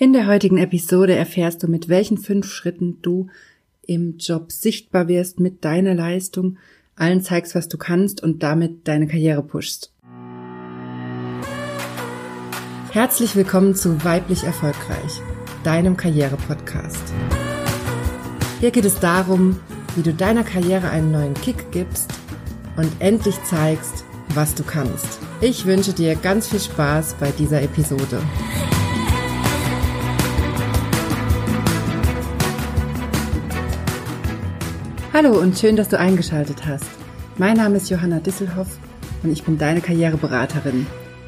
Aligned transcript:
In 0.00 0.12
der 0.12 0.28
heutigen 0.28 0.58
Episode 0.58 1.16
erfährst 1.16 1.64
du, 1.64 1.66
mit 1.66 1.88
welchen 1.88 2.18
fünf 2.18 2.46
Schritten 2.46 3.02
du 3.02 3.26
im 3.82 4.16
Job 4.18 4.52
sichtbar 4.52 5.08
wirst 5.08 5.40
mit 5.40 5.64
deiner 5.64 5.92
Leistung, 5.92 6.56
allen 6.94 7.20
zeigst, 7.20 7.56
was 7.56 7.66
du 7.66 7.78
kannst 7.78 8.22
und 8.22 8.44
damit 8.44 8.86
deine 8.86 9.08
Karriere 9.08 9.42
pushst. 9.42 9.92
Herzlich 12.92 13.34
willkommen 13.34 13.74
zu 13.74 14.04
Weiblich 14.04 14.44
Erfolgreich, 14.44 15.20
deinem 15.64 15.96
Karriere-Podcast. 15.96 17.12
Hier 18.60 18.70
geht 18.70 18.84
es 18.84 19.00
darum, 19.00 19.58
wie 19.96 20.02
du 20.02 20.14
deiner 20.14 20.44
Karriere 20.44 20.90
einen 20.90 21.10
neuen 21.10 21.34
Kick 21.34 21.72
gibst 21.72 22.12
und 22.76 22.88
endlich 23.00 23.42
zeigst, 23.42 24.04
was 24.28 24.54
du 24.54 24.62
kannst. 24.62 25.18
Ich 25.40 25.66
wünsche 25.66 25.92
dir 25.92 26.14
ganz 26.14 26.46
viel 26.46 26.60
Spaß 26.60 27.16
bei 27.18 27.32
dieser 27.32 27.62
Episode. 27.62 28.22
Hallo 35.20 35.36
und 35.36 35.58
schön, 35.58 35.74
dass 35.74 35.88
du 35.88 35.98
eingeschaltet 35.98 36.64
hast. 36.64 36.86
Mein 37.38 37.56
Name 37.56 37.78
ist 37.78 37.90
Johanna 37.90 38.20
Disselhoff 38.20 38.78
und 39.24 39.32
ich 39.32 39.42
bin 39.42 39.58
deine 39.58 39.80
Karriereberaterin. 39.80 40.86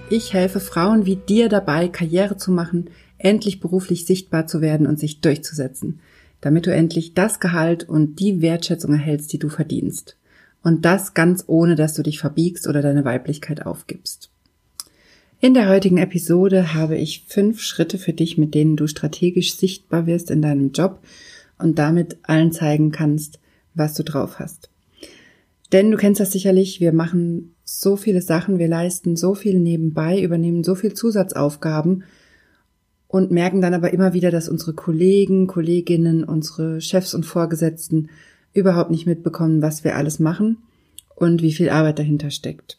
Ich 0.08 0.32
helfe 0.32 0.60
Frauen 0.60 1.06
wie 1.06 1.16
dir 1.16 1.48
dabei, 1.48 1.88
Karriere 1.88 2.36
zu 2.36 2.52
machen, 2.52 2.90
endlich 3.18 3.58
beruflich 3.58 4.06
sichtbar 4.06 4.46
zu 4.46 4.60
werden 4.60 4.86
und 4.86 5.00
sich 5.00 5.20
durchzusetzen, 5.22 5.98
damit 6.40 6.68
du 6.68 6.72
endlich 6.72 7.14
das 7.14 7.40
Gehalt 7.40 7.82
und 7.82 8.20
die 8.20 8.40
Wertschätzung 8.40 8.92
erhältst, 8.92 9.32
die 9.32 9.40
du 9.40 9.48
verdienst. 9.48 10.16
Und 10.62 10.84
das 10.84 11.12
ganz 11.12 11.42
ohne, 11.48 11.74
dass 11.74 11.94
du 11.94 12.04
dich 12.04 12.20
verbiegst 12.20 12.68
oder 12.68 12.82
deine 12.82 13.04
Weiblichkeit 13.04 13.66
aufgibst. 13.66 14.30
In 15.40 15.52
der 15.52 15.68
heutigen 15.68 15.98
Episode 15.98 16.74
habe 16.74 16.96
ich 16.96 17.24
fünf 17.26 17.60
Schritte 17.60 17.98
für 17.98 18.12
dich, 18.12 18.38
mit 18.38 18.54
denen 18.54 18.76
du 18.76 18.86
strategisch 18.86 19.56
sichtbar 19.56 20.06
wirst 20.06 20.30
in 20.30 20.42
deinem 20.42 20.70
Job 20.70 21.00
und 21.58 21.80
damit 21.80 22.18
allen 22.22 22.52
zeigen 22.52 22.92
kannst, 22.92 23.40
was 23.74 23.94
du 23.94 24.04
drauf 24.04 24.38
hast. 24.38 24.70
Denn 25.72 25.90
du 25.90 25.96
kennst 25.96 26.20
das 26.20 26.32
sicherlich, 26.32 26.80
wir 26.80 26.92
machen 26.92 27.54
so 27.64 27.96
viele 27.96 28.22
Sachen, 28.22 28.58
wir 28.58 28.68
leisten 28.68 29.16
so 29.16 29.34
viel 29.34 29.60
nebenbei, 29.60 30.20
übernehmen 30.20 30.64
so 30.64 30.74
viel 30.74 30.94
Zusatzaufgaben 30.94 32.04
und 33.06 33.30
merken 33.30 33.60
dann 33.60 33.74
aber 33.74 33.92
immer 33.92 34.12
wieder, 34.12 34.30
dass 34.30 34.48
unsere 34.48 34.72
Kollegen, 34.72 35.46
Kolleginnen, 35.46 36.24
unsere 36.24 36.80
Chefs 36.80 37.14
und 37.14 37.24
Vorgesetzten 37.24 38.08
überhaupt 38.52 38.90
nicht 38.90 39.06
mitbekommen, 39.06 39.62
was 39.62 39.84
wir 39.84 39.96
alles 39.96 40.18
machen 40.18 40.58
und 41.14 41.42
wie 41.42 41.52
viel 41.52 41.70
Arbeit 41.70 41.98
dahinter 41.98 42.30
steckt. 42.30 42.78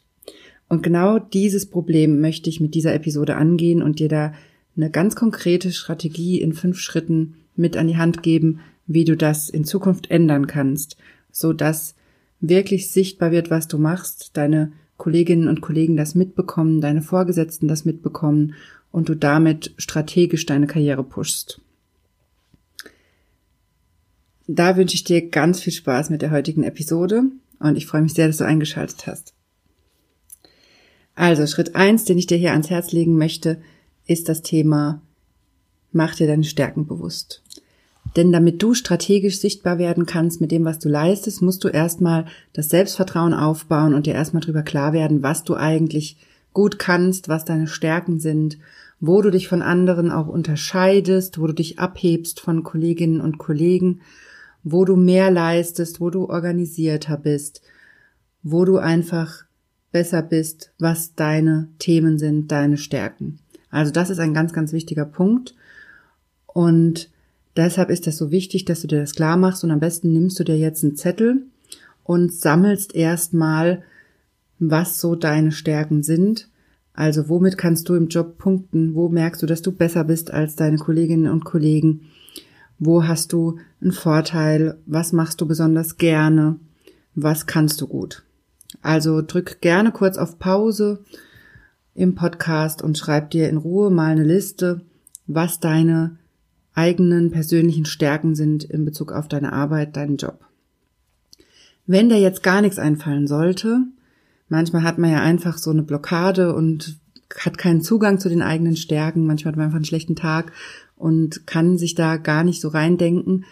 Und 0.68 0.82
genau 0.82 1.18
dieses 1.18 1.66
Problem 1.66 2.20
möchte 2.20 2.50
ich 2.50 2.60
mit 2.60 2.74
dieser 2.74 2.94
Episode 2.94 3.36
angehen 3.36 3.82
und 3.82 3.98
dir 3.98 4.08
da 4.08 4.32
eine 4.76 4.90
ganz 4.90 5.16
konkrete 5.16 5.70
Strategie 5.70 6.40
in 6.40 6.54
fünf 6.54 6.78
Schritten 6.78 7.34
mit 7.56 7.76
an 7.76 7.88
die 7.88 7.98
Hand 7.98 8.22
geben, 8.22 8.60
wie 8.86 9.04
du 9.04 9.16
das 9.16 9.48
in 9.48 9.64
Zukunft 9.64 10.10
ändern 10.10 10.46
kannst, 10.46 10.96
so 11.30 11.52
dass 11.52 11.94
wirklich 12.40 12.90
sichtbar 12.90 13.30
wird, 13.30 13.50
was 13.50 13.68
du 13.68 13.78
machst, 13.78 14.36
deine 14.36 14.72
Kolleginnen 14.96 15.48
und 15.48 15.60
Kollegen 15.60 15.96
das 15.96 16.14
mitbekommen, 16.14 16.80
deine 16.80 17.02
Vorgesetzten 17.02 17.68
das 17.68 17.84
mitbekommen 17.84 18.54
und 18.90 19.08
du 19.08 19.14
damit 19.14 19.74
strategisch 19.78 20.46
deine 20.46 20.66
Karriere 20.66 21.04
pushst. 21.04 21.60
Da 24.46 24.76
wünsche 24.76 24.94
ich 24.94 25.04
dir 25.04 25.28
ganz 25.28 25.60
viel 25.60 25.72
Spaß 25.72 26.10
mit 26.10 26.20
der 26.20 26.30
heutigen 26.30 26.62
Episode 26.62 27.24
und 27.58 27.76
ich 27.76 27.86
freue 27.86 28.02
mich 28.02 28.14
sehr, 28.14 28.26
dass 28.26 28.36
du 28.36 28.44
eingeschaltet 28.44 29.06
hast. 29.06 29.34
Also 31.14 31.46
Schritt 31.46 31.74
eins, 31.74 32.04
den 32.04 32.18
ich 32.18 32.26
dir 32.26 32.38
hier 32.38 32.52
ans 32.52 32.70
Herz 32.70 32.92
legen 32.92 33.16
möchte, 33.16 33.60
ist 34.06 34.28
das 34.28 34.42
Thema 34.42 35.02
Mach 35.94 36.14
dir 36.14 36.26
deine 36.26 36.44
Stärken 36.44 36.86
bewusst. 36.86 37.41
Denn 38.16 38.30
damit 38.30 38.62
du 38.62 38.74
strategisch 38.74 39.38
sichtbar 39.38 39.78
werden 39.78 40.04
kannst 40.04 40.40
mit 40.40 40.50
dem, 40.50 40.64
was 40.64 40.78
du 40.78 40.88
leistest, 40.88 41.40
musst 41.40 41.64
du 41.64 41.68
erstmal 41.68 42.26
das 42.52 42.68
Selbstvertrauen 42.68 43.32
aufbauen 43.32 43.94
und 43.94 44.06
dir 44.06 44.14
erstmal 44.14 44.42
drüber 44.42 44.62
klar 44.62 44.92
werden, 44.92 45.22
was 45.22 45.44
du 45.44 45.54
eigentlich 45.54 46.16
gut 46.52 46.78
kannst, 46.78 47.28
was 47.28 47.44
deine 47.44 47.66
Stärken 47.66 48.20
sind, 48.20 48.58
wo 49.00 49.22
du 49.22 49.30
dich 49.30 49.48
von 49.48 49.62
anderen 49.62 50.10
auch 50.10 50.28
unterscheidest, 50.28 51.40
wo 51.40 51.46
du 51.46 51.54
dich 51.54 51.78
abhebst 51.78 52.40
von 52.40 52.62
Kolleginnen 52.62 53.20
und 53.20 53.38
Kollegen, 53.38 54.00
wo 54.62 54.84
du 54.84 54.96
mehr 54.96 55.30
leistest, 55.30 56.00
wo 56.00 56.10
du 56.10 56.28
organisierter 56.28 57.16
bist, 57.16 57.62
wo 58.42 58.64
du 58.64 58.76
einfach 58.76 59.44
besser 59.90 60.22
bist, 60.22 60.72
was 60.78 61.14
deine 61.14 61.68
Themen 61.78 62.18
sind, 62.18 62.52
deine 62.52 62.76
Stärken. 62.76 63.38
Also 63.70 63.90
das 63.90 64.10
ist 64.10 64.18
ein 64.18 64.34
ganz, 64.34 64.52
ganz 64.52 64.72
wichtiger 64.72 65.04
Punkt. 65.04 65.54
Und 66.46 67.10
Deshalb 67.56 67.90
ist 67.90 68.06
das 68.06 68.16
so 68.16 68.30
wichtig, 68.30 68.64
dass 68.64 68.80
du 68.80 68.86
dir 68.86 69.00
das 69.00 69.14
klar 69.14 69.36
machst 69.36 69.62
und 69.62 69.70
am 69.70 69.80
besten 69.80 70.12
nimmst 70.12 70.38
du 70.40 70.44
dir 70.44 70.56
jetzt 70.56 70.82
einen 70.82 70.96
Zettel 70.96 71.42
und 72.04 72.32
sammelst 72.32 72.94
erstmal, 72.94 73.82
was 74.58 74.98
so 74.98 75.14
deine 75.14 75.52
Stärken 75.52 76.02
sind. 76.02 76.48
Also 76.94 77.28
womit 77.28 77.58
kannst 77.58 77.88
du 77.88 77.94
im 77.94 78.08
Job 78.08 78.38
punkten? 78.38 78.94
Wo 78.94 79.08
merkst 79.08 79.42
du, 79.42 79.46
dass 79.46 79.62
du 79.62 79.72
besser 79.72 80.04
bist 80.04 80.30
als 80.30 80.56
deine 80.56 80.78
Kolleginnen 80.78 81.30
und 81.30 81.44
Kollegen? 81.44 82.02
Wo 82.78 83.06
hast 83.06 83.32
du 83.32 83.58
einen 83.80 83.92
Vorteil? 83.92 84.78
Was 84.86 85.12
machst 85.12 85.40
du 85.40 85.46
besonders 85.46 85.96
gerne? 85.96 86.58
Was 87.14 87.46
kannst 87.46 87.80
du 87.80 87.86
gut? 87.86 88.24
Also 88.80 89.22
drück 89.22 89.60
gerne 89.60 89.92
kurz 89.92 90.16
auf 90.16 90.38
Pause 90.38 91.04
im 91.94 92.14
Podcast 92.14 92.82
und 92.82 92.96
schreib 92.96 93.30
dir 93.30 93.48
in 93.48 93.58
Ruhe 93.58 93.90
mal 93.90 94.12
eine 94.12 94.24
Liste, 94.24 94.80
was 95.26 95.60
deine 95.60 96.16
eigenen 96.74 97.30
persönlichen 97.30 97.84
Stärken 97.84 98.34
sind 98.34 98.64
in 98.64 98.84
Bezug 98.84 99.12
auf 99.12 99.28
deine 99.28 99.52
Arbeit, 99.52 99.96
deinen 99.96 100.16
Job. 100.16 100.44
Wenn 101.86 102.08
dir 102.08 102.18
jetzt 102.18 102.42
gar 102.42 102.62
nichts 102.62 102.78
einfallen 102.78 103.26
sollte, 103.26 103.80
manchmal 104.48 104.82
hat 104.82 104.98
man 104.98 105.10
ja 105.10 105.20
einfach 105.20 105.58
so 105.58 105.70
eine 105.70 105.82
Blockade 105.82 106.54
und 106.54 106.98
hat 107.38 107.58
keinen 107.58 107.82
Zugang 107.82 108.18
zu 108.18 108.28
den 108.28 108.42
eigenen 108.42 108.76
Stärken, 108.76 109.26
manchmal 109.26 109.52
hat 109.52 109.56
man 109.56 109.66
einfach 109.66 109.76
einen 109.76 109.84
schlechten 109.84 110.16
Tag 110.16 110.52
und 110.96 111.46
kann 111.46 111.78
sich 111.78 111.94
da 111.94 112.16
gar 112.16 112.44
nicht 112.44 112.60
so 112.60 112.68
reindenken, 112.68 113.44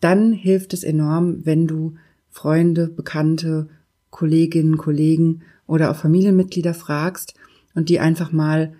dann 0.00 0.32
hilft 0.32 0.72
es 0.72 0.84
enorm, 0.84 1.44
wenn 1.44 1.66
du 1.66 1.96
Freunde, 2.30 2.88
Bekannte, 2.88 3.68
Kolleginnen, 4.10 4.76
Kollegen 4.76 5.42
oder 5.66 5.90
auch 5.90 5.96
Familienmitglieder 5.96 6.74
fragst 6.74 7.34
und 7.74 7.88
die 7.88 8.00
einfach 8.00 8.32
mal 8.32 8.74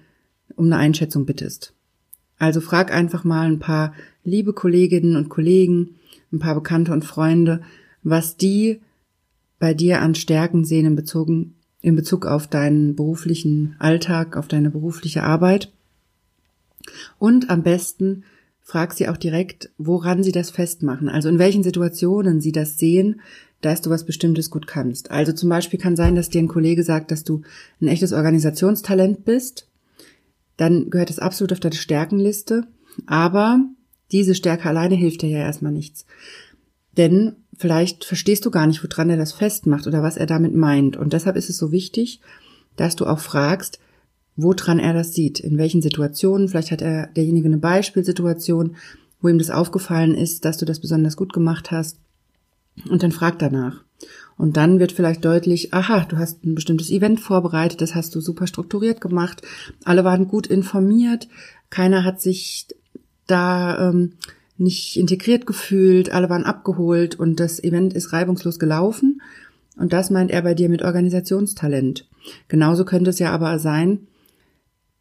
um 0.54 0.66
eine 0.66 0.76
Einschätzung 0.76 1.26
bittest. 1.26 1.75
Also 2.38 2.60
frag 2.60 2.92
einfach 2.92 3.24
mal 3.24 3.46
ein 3.46 3.58
paar 3.58 3.94
liebe 4.24 4.52
Kolleginnen 4.52 5.16
und 5.16 5.28
Kollegen, 5.28 5.96
ein 6.32 6.38
paar 6.38 6.54
Bekannte 6.54 6.92
und 6.92 7.04
Freunde, 7.04 7.62
was 8.02 8.36
die 8.36 8.80
bei 9.58 9.72
dir 9.72 10.02
an 10.02 10.14
Stärken 10.14 10.64
sehen 10.64 10.86
in 10.86 10.96
Bezug, 10.96 11.28
in 11.80 11.96
Bezug 11.96 12.26
auf 12.26 12.46
deinen 12.46 12.94
beruflichen 12.94 13.76
Alltag, 13.78 14.36
auf 14.36 14.48
deine 14.48 14.70
berufliche 14.70 15.22
Arbeit. 15.22 15.72
Und 17.18 17.48
am 17.48 17.62
besten 17.62 18.24
frag 18.62 18.92
sie 18.92 19.08
auch 19.08 19.16
direkt, 19.16 19.70
woran 19.78 20.22
sie 20.22 20.32
das 20.32 20.50
festmachen, 20.50 21.08
also 21.08 21.28
in 21.28 21.38
welchen 21.38 21.62
Situationen 21.62 22.40
sie 22.40 22.52
das 22.52 22.78
sehen, 22.78 23.20
dass 23.60 23.80
du 23.80 23.90
was 23.90 24.04
Bestimmtes 24.04 24.50
gut 24.50 24.66
kannst. 24.66 25.10
Also 25.10 25.32
zum 25.32 25.48
Beispiel 25.48 25.78
kann 25.78 25.96
sein, 25.96 26.14
dass 26.14 26.28
dir 26.28 26.40
ein 26.40 26.48
Kollege 26.48 26.82
sagt, 26.82 27.10
dass 27.10 27.24
du 27.24 27.42
ein 27.80 27.88
echtes 27.88 28.12
Organisationstalent 28.12 29.24
bist 29.24 29.68
dann 30.56 30.90
gehört 30.90 31.10
es 31.10 31.18
absolut 31.18 31.52
auf 31.52 31.60
deine 31.60 31.74
Stärkenliste. 31.74 32.66
Aber 33.06 33.60
diese 34.12 34.34
Stärke 34.34 34.68
alleine 34.68 34.94
hilft 34.94 35.22
dir 35.22 35.28
ja 35.28 35.38
erstmal 35.38 35.72
nichts. 35.72 36.06
Denn 36.96 37.36
vielleicht 37.56 38.04
verstehst 38.04 38.46
du 38.46 38.50
gar 38.50 38.66
nicht, 38.66 38.82
woran 38.82 39.10
er 39.10 39.16
das 39.16 39.32
festmacht 39.32 39.86
oder 39.86 40.02
was 40.02 40.16
er 40.16 40.26
damit 40.26 40.54
meint. 40.54 40.96
Und 40.96 41.12
deshalb 41.12 41.36
ist 41.36 41.50
es 41.50 41.58
so 41.58 41.72
wichtig, 41.72 42.20
dass 42.76 42.96
du 42.96 43.06
auch 43.06 43.18
fragst, 43.18 43.80
woran 44.36 44.78
er 44.78 44.94
das 44.94 45.12
sieht, 45.12 45.40
in 45.40 45.58
welchen 45.58 45.82
Situationen. 45.82 46.48
Vielleicht 46.48 46.70
hat 46.70 46.82
er 46.82 47.08
derjenige 47.08 47.46
eine 47.46 47.58
Beispielsituation, 47.58 48.76
wo 49.20 49.28
ihm 49.28 49.38
das 49.38 49.50
aufgefallen 49.50 50.14
ist, 50.14 50.44
dass 50.44 50.58
du 50.58 50.64
das 50.64 50.80
besonders 50.80 51.16
gut 51.16 51.32
gemacht 51.32 51.70
hast. 51.70 51.98
Und 52.88 53.02
dann 53.02 53.12
frag 53.12 53.38
danach. 53.38 53.85
Und 54.36 54.56
dann 54.56 54.78
wird 54.78 54.92
vielleicht 54.92 55.24
deutlich, 55.24 55.72
aha, 55.72 56.04
du 56.08 56.18
hast 56.18 56.44
ein 56.44 56.54
bestimmtes 56.54 56.90
Event 56.90 57.20
vorbereitet, 57.20 57.80
das 57.80 57.94
hast 57.94 58.14
du 58.14 58.20
super 58.20 58.46
strukturiert 58.46 59.00
gemacht, 59.00 59.42
alle 59.84 60.04
waren 60.04 60.28
gut 60.28 60.46
informiert, 60.46 61.28
keiner 61.70 62.04
hat 62.04 62.20
sich 62.20 62.66
da 63.26 63.88
ähm, 63.88 64.12
nicht 64.58 64.96
integriert 64.96 65.46
gefühlt, 65.46 66.12
alle 66.12 66.30
waren 66.30 66.44
abgeholt 66.44 67.14
und 67.14 67.40
das 67.40 67.62
Event 67.62 67.94
ist 67.94 68.12
reibungslos 68.12 68.58
gelaufen. 68.58 69.20
Und 69.76 69.92
das 69.92 70.10
meint 70.10 70.30
er 70.30 70.42
bei 70.42 70.54
dir 70.54 70.68
mit 70.68 70.82
Organisationstalent. 70.82 72.08
Genauso 72.48 72.84
könnte 72.84 73.10
es 73.10 73.18
ja 73.18 73.30
aber 73.32 73.58
sein, 73.58 74.06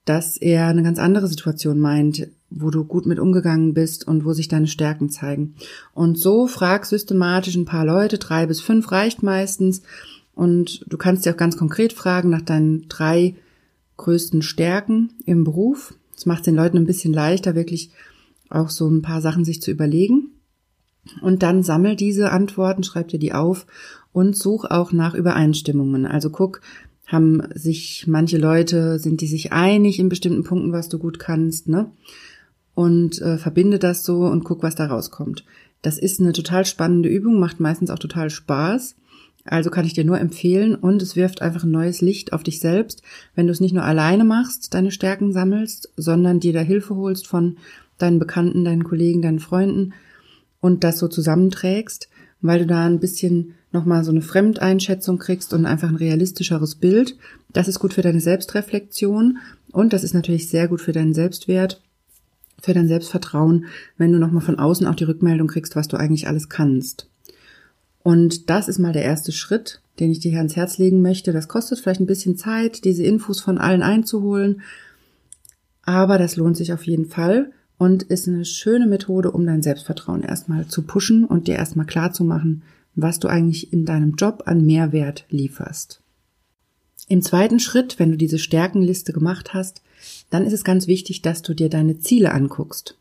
dass 0.03 0.37
er 0.37 0.67
eine 0.67 0.83
ganz 0.83 0.99
andere 0.99 1.27
Situation 1.27 1.79
meint, 1.79 2.27
wo 2.49 2.69
du 2.69 2.83
gut 2.83 3.05
mit 3.05 3.19
umgegangen 3.19 3.73
bist 3.73 4.07
und 4.07 4.25
wo 4.25 4.33
sich 4.33 4.47
deine 4.47 4.67
Stärken 4.67 5.09
zeigen. 5.09 5.55
Und 5.93 6.17
so 6.19 6.47
frag 6.47 6.85
systematisch 6.85 7.55
ein 7.55 7.65
paar 7.65 7.85
Leute, 7.85 8.17
drei 8.17 8.45
bis 8.45 8.61
fünf 8.61 8.91
reicht 8.91 9.23
meistens. 9.23 9.81
Und 10.33 10.85
du 10.87 10.97
kannst 10.97 11.25
dir 11.25 11.33
auch 11.33 11.37
ganz 11.37 11.57
konkret 11.57 11.93
fragen 11.93 12.29
nach 12.29 12.41
deinen 12.41 12.87
drei 12.87 13.35
größten 13.97 14.41
Stärken 14.41 15.11
im 15.25 15.43
Beruf. 15.43 15.93
Es 16.15 16.25
macht 16.25 16.45
den 16.45 16.55
Leuten 16.55 16.77
ein 16.77 16.85
bisschen 16.85 17.13
leichter, 17.13 17.55
wirklich 17.55 17.91
auch 18.49 18.69
so 18.69 18.87
ein 18.87 19.01
paar 19.01 19.21
Sachen 19.21 19.45
sich 19.45 19.61
zu 19.61 19.71
überlegen. 19.71 20.31
Und 21.21 21.43
dann 21.43 21.63
sammel 21.63 21.95
diese 21.95 22.31
Antworten, 22.31 22.83
schreib 22.83 23.09
dir 23.09 23.19
die 23.19 23.33
auf 23.33 23.65
und 24.11 24.35
such 24.35 24.65
auch 24.65 24.91
nach 24.91 25.13
Übereinstimmungen. 25.13 26.05
Also 26.05 26.29
guck, 26.29 26.61
haben 27.05 27.43
sich 27.53 28.05
manche 28.07 28.37
Leute, 28.37 28.97
sind 28.99 29.21
die 29.21 29.27
sich 29.27 29.51
einig 29.51 29.99
in 29.99 30.09
bestimmten 30.09 30.43
Punkten, 30.43 30.71
was 30.71 30.89
du 30.89 30.97
gut 30.97 31.19
kannst, 31.19 31.67
ne? 31.67 31.91
Und 32.75 33.21
äh, 33.21 33.37
verbinde 33.37 33.79
das 33.79 34.03
so 34.03 34.25
und 34.25 34.43
guck, 34.43 34.61
was 34.61 34.75
da 34.75 34.85
rauskommt. 34.85 35.45
Das 35.81 35.97
ist 35.97 36.19
eine 36.19 36.33
total 36.33 36.65
spannende 36.65 37.09
Übung, 37.09 37.39
macht 37.39 37.59
meistens 37.59 37.89
auch 37.89 37.99
total 37.99 38.29
Spaß. 38.29 38.95
Also 39.45 39.69
kann 39.69 39.85
ich 39.85 39.93
dir 39.93 40.03
nur 40.03 40.19
empfehlen 40.19 40.73
und 40.73 41.01
es 41.01 41.15
wirft 41.15 41.41
einfach 41.41 41.63
ein 41.63 41.71
neues 41.71 42.01
Licht 42.01 42.33
auf 42.33 42.41
dich 42.41 42.59
selbst, 42.59 43.03
wenn 43.35 43.45
du 43.45 43.53
es 43.53 43.61
nicht 43.61 43.73
nur 43.73 43.83
alleine 43.83 44.25
machst, 44.25 44.73
deine 44.73 44.91
Stärken 44.91 45.31
sammelst, 45.31 45.91
sondern 45.95 46.39
dir 46.39 46.51
da 46.51 46.61
Hilfe 46.61 46.95
holst 46.95 47.27
von 47.27 47.57
deinen 47.99 48.17
Bekannten, 48.17 48.65
deinen 48.65 48.83
Kollegen, 48.83 49.21
deinen 49.21 49.39
Freunden 49.39 49.93
und 50.61 50.83
das 50.83 50.97
so 50.97 51.07
zusammenträgst, 51.07 52.09
weil 52.41 52.59
du 52.59 52.65
da 52.65 52.85
ein 52.85 52.99
bisschen 52.99 53.53
nochmal 53.71 54.03
so 54.03 54.09
eine 54.09 54.23
Fremdeinschätzung 54.23 55.19
kriegst 55.19 55.53
und 55.53 55.67
einfach 55.67 55.89
ein 55.89 55.95
realistischeres 55.95 56.75
Bild. 56.75 57.15
Das 57.53 57.67
ist 57.67 57.79
gut 57.79 57.93
für 57.93 58.01
deine 58.01 58.21
Selbstreflexion 58.21 59.37
und 59.71 59.93
das 59.93 60.03
ist 60.03 60.15
natürlich 60.15 60.49
sehr 60.49 60.67
gut 60.67 60.81
für 60.81 60.91
deinen 60.91 61.13
Selbstwert, 61.13 61.83
für 62.61 62.73
dein 62.73 62.87
Selbstvertrauen, 62.87 63.65
wenn 63.97 64.11
du 64.11 64.19
nochmal 64.19 64.41
von 64.41 64.59
außen 64.59 64.87
auch 64.87 64.95
die 64.95 65.03
Rückmeldung 65.03 65.47
kriegst, 65.47 65.75
was 65.75 65.87
du 65.87 65.97
eigentlich 65.97 66.27
alles 66.27 66.49
kannst. 66.49 67.09
Und 68.03 68.49
das 68.49 68.67
ist 68.67 68.79
mal 68.79 68.93
der 68.93 69.03
erste 69.03 69.31
Schritt, 69.31 69.81
den 69.99 70.11
ich 70.11 70.19
dir 70.19 70.29
hier 70.29 70.39
ans 70.39 70.55
Herz 70.55 70.77
legen 70.77 71.01
möchte. 71.01 71.33
Das 71.33 71.47
kostet 71.47 71.79
vielleicht 71.79 72.01
ein 72.01 72.05
bisschen 72.05 72.37
Zeit, 72.37 72.85
diese 72.85 73.03
Infos 73.03 73.39
von 73.39 73.57
allen 73.57 73.81
einzuholen, 73.81 74.61
aber 75.83 76.17
das 76.17 76.35
lohnt 76.35 76.57
sich 76.57 76.73
auf 76.73 76.85
jeden 76.85 77.05
Fall 77.05 77.51
und 77.77 78.03
ist 78.03 78.27
eine 78.27 78.45
schöne 78.45 78.87
Methode, 78.87 79.31
um 79.31 79.45
dein 79.45 79.61
Selbstvertrauen 79.61 80.23
erstmal 80.23 80.67
zu 80.67 80.83
pushen 80.83 81.25
und 81.25 81.47
dir 81.47 81.55
erstmal 81.55 81.85
klar 81.85 82.11
zu 82.11 82.23
machen, 82.23 82.63
was 82.95 83.19
du 83.19 83.27
eigentlich 83.27 83.73
in 83.73 83.85
deinem 83.85 84.15
Job 84.15 84.43
an 84.45 84.65
Mehrwert 84.65 85.25
lieferst. 85.29 86.01
Im 87.07 87.21
zweiten 87.21 87.59
Schritt, 87.59 87.99
wenn 87.99 88.11
du 88.11 88.17
diese 88.17 88.39
Stärkenliste 88.39 89.13
gemacht 89.13 89.53
hast, 89.53 89.81
dann 90.29 90.45
ist 90.45 90.53
es 90.53 90.63
ganz 90.63 90.87
wichtig, 90.87 91.21
dass 91.21 91.41
du 91.41 91.53
dir 91.53 91.69
deine 91.69 91.99
Ziele 91.99 92.33
anguckst. 92.33 92.97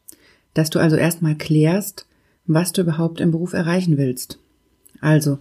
Dass 0.54 0.70
du 0.70 0.78
also 0.78 0.96
erstmal 0.96 1.36
klärst, 1.36 2.06
was 2.46 2.72
du 2.72 2.82
überhaupt 2.82 3.20
im 3.20 3.30
Beruf 3.30 3.52
erreichen 3.52 3.96
willst. 3.96 4.38
Also, 5.00 5.38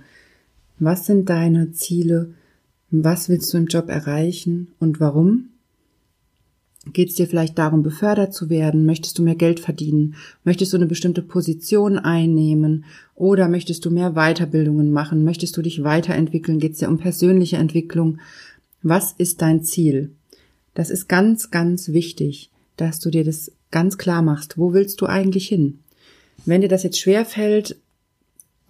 was 0.79 1.05
sind 1.05 1.29
deine 1.29 1.71
Ziele? 1.71 2.33
Was 2.91 3.29
willst 3.29 3.53
du 3.53 3.57
im 3.57 3.67
Job 3.67 3.89
erreichen 3.89 4.69
und 4.79 4.99
warum? 4.99 5.49
Geht 6.91 7.09
es 7.09 7.15
dir 7.15 7.27
vielleicht 7.27 7.57
darum, 7.57 7.81
befördert 7.81 8.33
zu 8.33 8.49
werden? 8.49 8.85
Möchtest 8.85 9.17
du 9.17 9.23
mehr 9.23 9.35
Geld 9.35 9.61
verdienen? 9.61 10.15
Möchtest 10.43 10.73
du 10.73 10.77
eine 10.77 10.85
bestimmte 10.85 11.21
Position 11.21 11.97
einnehmen? 11.97 12.83
Oder 13.15 13.47
möchtest 13.47 13.85
du 13.85 13.89
mehr 13.89 14.11
Weiterbildungen 14.11 14.91
machen? 14.91 15.23
Möchtest 15.23 15.55
du 15.55 15.61
dich 15.61 15.83
weiterentwickeln? 15.83 16.59
Geht 16.59 16.73
es 16.73 16.79
dir 16.79 16.89
um 16.89 16.97
persönliche 16.97 17.55
Entwicklung? 17.55 18.19
Was 18.81 19.13
ist 19.13 19.41
dein 19.41 19.63
Ziel? 19.63 20.11
Das 20.73 20.89
ist 20.89 21.07
ganz, 21.07 21.51
ganz 21.51 21.89
wichtig, 21.89 22.51
dass 22.77 22.99
du 22.99 23.09
dir 23.09 23.23
das 23.23 23.51
ganz 23.71 23.97
klar 23.97 24.21
machst. 24.21 24.57
Wo 24.57 24.73
willst 24.73 25.01
du 25.01 25.05
eigentlich 25.05 25.47
hin? 25.47 25.79
Wenn 26.45 26.61
dir 26.61 26.69
das 26.69 26.83
jetzt 26.83 26.99
schwer 26.99 27.25
fällt, 27.25 27.77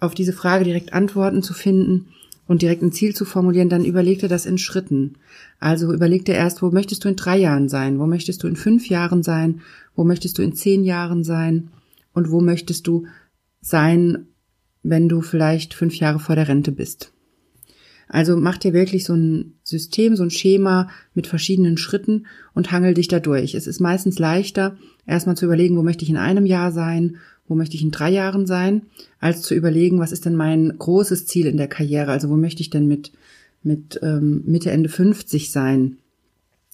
auf 0.00 0.14
diese 0.14 0.32
Frage 0.32 0.64
direkt 0.64 0.92
Antworten 0.92 1.42
zu 1.42 1.54
finden, 1.54 2.08
und 2.46 2.62
direkt 2.62 2.82
ein 2.82 2.92
Ziel 2.92 3.14
zu 3.14 3.24
formulieren, 3.24 3.68
dann 3.68 3.84
überleg 3.84 4.20
dir 4.20 4.28
das 4.28 4.46
in 4.46 4.58
Schritten. 4.58 5.16
Also 5.60 5.92
überleg 5.92 6.24
dir 6.24 6.34
erst, 6.34 6.62
wo 6.62 6.70
möchtest 6.70 7.04
du 7.04 7.08
in 7.08 7.16
drei 7.16 7.38
Jahren 7.38 7.68
sein? 7.68 7.98
Wo 7.98 8.06
möchtest 8.06 8.42
du 8.42 8.48
in 8.48 8.56
fünf 8.56 8.88
Jahren 8.88 9.22
sein? 9.22 9.62
Wo 9.94 10.04
möchtest 10.04 10.38
du 10.38 10.42
in 10.42 10.54
zehn 10.54 10.84
Jahren 10.84 11.24
sein? 11.24 11.70
Und 12.12 12.30
wo 12.30 12.40
möchtest 12.40 12.86
du 12.86 13.06
sein, 13.60 14.26
wenn 14.82 15.08
du 15.08 15.22
vielleicht 15.22 15.72
fünf 15.72 15.96
Jahre 15.96 16.20
vor 16.20 16.36
der 16.36 16.48
Rente 16.48 16.72
bist? 16.72 17.12
Also 18.08 18.36
mach 18.36 18.58
dir 18.58 18.72
wirklich 18.72 19.04
so 19.04 19.14
ein 19.14 19.54
System, 19.62 20.16
so 20.16 20.22
ein 20.22 20.30
Schema 20.30 20.90
mit 21.14 21.26
verschiedenen 21.26 21.76
Schritten 21.78 22.26
und 22.52 22.70
hangel 22.70 22.94
dich 22.94 23.08
da 23.08 23.20
durch. 23.20 23.54
Es 23.54 23.66
ist 23.66 23.80
meistens 23.80 24.18
leichter, 24.18 24.76
erstmal 25.06 25.36
zu 25.36 25.46
überlegen, 25.46 25.76
wo 25.76 25.82
möchte 25.82 26.04
ich 26.04 26.10
in 26.10 26.16
einem 26.16 26.46
Jahr 26.46 26.72
sein 26.72 27.18
wo 27.46 27.54
möchte 27.54 27.76
ich 27.76 27.82
in 27.82 27.90
drei 27.90 28.10
Jahren 28.10 28.46
sein, 28.46 28.82
als 29.20 29.42
zu 29.42 29.54
überlegen, 29.54 29.98
was 29.98 30.12
ist 30.12 30.24
denn 30.24 30.36
mein 30.36 30.74
großes 30.78 31.26
Ziel 31.26 31.46
in 31.46 31.56
der 31.56 31.68
Karriere, 31.68 32.10
also 32.10 32.30
wo 32.30 32.36
möchte 32.36 32.62
ich 32.62 32.70
denn 32.70 32.86
mit, 32.86 33.12
mit 33.62 34.00
ähm, 34.02 34.42
Mitte, 34.46 34.70
Ende 34.70 34.88
50 34.88 35.50
sein 35.50 35.98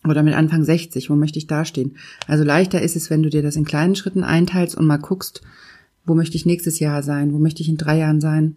oder 0.06 0.22
mit 0.22 0.34
Anfang 0.34 0.64
60, 0.64 1.10
wo 1.10 1.16
möchte 1.16 1.38
ich 1.38 1.46
dastehen. 1.46 1.96
Also 2.26 2.44
leichter 2.44 2.80
ist 2.80 2.96
es, 2.96 3.10
wenn 3.10 3.22
du 3.22 3.30
dir 3.30 3.42
das 3.42 3.56
in 3.56 3.64
kleinen 3.64 3.96
Schritten 3.96 4.24
einteilst 4.24 4.76
und 4.76 4.86
mal 4.86 4.98
guckst, 4.98 5.42
wo 6.06 6.14
möchte 6.14 6.36
ich 6.36 6.46
nächstes 6.46 6.78
Jahr 6.78 7.02
sein, 7.02 7.32
wo 7.32 7.38
möchte 7.38 7.62
ich 7.62 7.68
in 7.68 7.76
drei 7.76 7.98
Jahren 7.98 8.20
sein 8.20 8.56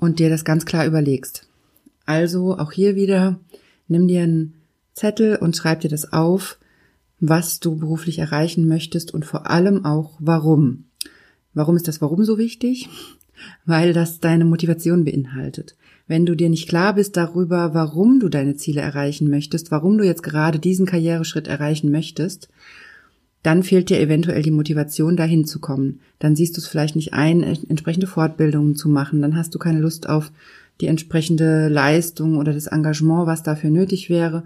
und 0.00 0.18
dir 0.18 0.30
das 0.30 0.44
ganz 0.44 0.64
klar 0.64 0.86
überlegst. 0.86 1.46
Also 2.06 2.58
auch 2.58 2.72
hier 2.72 2.96
wieder, 2.96 3.38
nimm 3.86 4.08
dir 4.08 4.22
einen 4.22 4.54
Zettel 4.94 5.36
und 5.36 5.56
schreib 5.56 5.80
dir 5.80 5.90
das 5.90 6.12
auf, 6.12 6.58
was 7.20 7.60
du 7.60 7.76
beruflich 7.76 8.18
erreichen 8.18 8.66
möchtest 8.66 9.14
und 9.14 9.24
vor 9.24 9.50
allem 9.50 9.84
auch 9.84 10.16
warum. 10.18 10.86
Warum 11.54 11.76
ist 11.76 11.88
das 11.88 12.00
Warum 12.00 12.24
so 12.24 12.38
wichtig? 12.38 12.88
Weil 13.64 13.92
das 13.92 14.20
deine 14.20 14.44
Motivation 14.44 15.04
beinhaltet. 15.04 15.76
Wenn 16.06 16.26
du 16.26 16.34
dir 16.34 16.50
nicht 16.50 16.68
klar 16.68 16.94
bist 16.94 17.16
darüber, 17.16 17.72
warum 17.72 18.20
du 18.20 18.28
deine 18.28 18.56
Ziele 18.56 18.80
erreichen 18.80 19.30
möchtest, 19.30 19.70
warum 19.70 19.96
du 19.96 20.04
jetzt 20.04 20.22
gerade 20.22 20.58
diesen 20.58 20.84
Karriereschritt 20.84 21.46
erreichen 21.46 21.90
möchtest, 21.90 22.48
dann 23.42 23.62
fehlt 23.62 23.88
dir 23.88 24.00
eventuell 24.00 24.42
die 24.42 24.50
Motivation, 24.50 25.16
dahin 25.16 25.46
zu 25.46 25.60
kommen. 25.60 26.00
Dann 26.18 26.36
siehst 26.36 26.56
du 26.56 26.60
es 26.60 26.66
vielleicht 26.66 26.96
nicht 26.96 27.14
ein, 27.14 27.42
entsprechende 27.42 28.06
Fortbildungen 28.06 28.76
zu 28.76 28.88
machen. 28.88 29.22
Dann 29.22 29.36
hast 29.36 29.54
du 29.54 29.58
keine 29.58 29.80
Lust 29.80 30.08
auf 30.08 30.30
die 30.80 30.86
entsprechende 30.86 31.68
Leistung 31.68 32.36
oder 32.36 32.52
das 32.52 32.66
Engagement, 32.66 33.26
was 33.26 33.42
dafür 33.42 33.70
nötig 33.70 34.10
wäre. 34.10 34.44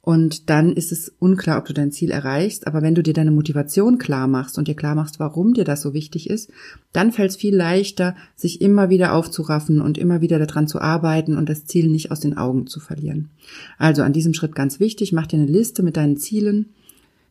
Und 0.00 0.50
dann 0.50 0.72
ist 0.72 0.92
es 0.92 1.12
unklar, 1.18 1.58
ob 1.58 1.64
du 1.64 1.74
dein 1.74 1.90
Ziel 1.90 2.12
erreichst. 2.12 2.68
Aber 2.68 2.80
wenn 2.80 2.94
du 2.94 3.02
dir 3.02 3.12
deine 3.12 3.32
Motivation 3.32 3.98
klar 3.98 4.28
machst 4.28 4.56
und 4.56 4.68
dir 4.68 4.76
klar 4.76 4.94
machst, 4.94 5.18
warum 5.18 5.52
dir 5.52 5.64
das 5.64 5.82
so 5.82 5.94
wichtig 5.94 6.30
ist, 6.30 6.48
dann 6.92 7.10
fällt 7.10 7.32
es 7.32 7.36
viel 7.36 7.56
leichter, 7.56 8.14
sich 8.36 8.60
immer 8.60 8.88
wieder 8.88 9.14
aufzuraffen 9.14 9.80
und 9.80 9.98
immer 9.98 10.20
wieder 10.20 10.38
daran 10.38 10.68
zu 10.68 10.80
arbeiten 10.80 11.36
und 11.36 11.48
das 11.48 11.64
Ziel 11.64 11.88
nicht 11.88 12.12
aus 12.12 12.20
den 12.20 12.38
Augen 12.38 12.68
zu 12.68 12.78
verlieren. 12.78 13.30
Also 13.78 14.04
an 14.04 14.12
diesem 14.12 14.32
Schritt 14.32 14.54
ganz 14.54 14.78
wichtig, 14.78 15.12
mach 15.12 15.26
dir 15.26 15.38
eine 15.38 15.50
Liste 15.50 15.82
mit 15.82 15.96
deinen 15.96 16.16
Zielen, 16.16 16.66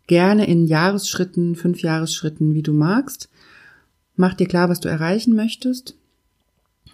gerne 0.07 0.47
in 0.47 0.65
Jahresschritten, 0.65 1.55
fünf 1.55 1.81
Jahresschritten, 1.81 2.53
wie 2.53 2.63
du 2.63 2.73
magst. 2.73 3.29
Mach 4.15 4.33
dir 4.33 4.47
klar, 4.47 4.69
was 4.69 4.79
du 4.79 4.89
erreichen 4.89 5.35
möchtest, 5.35 5.95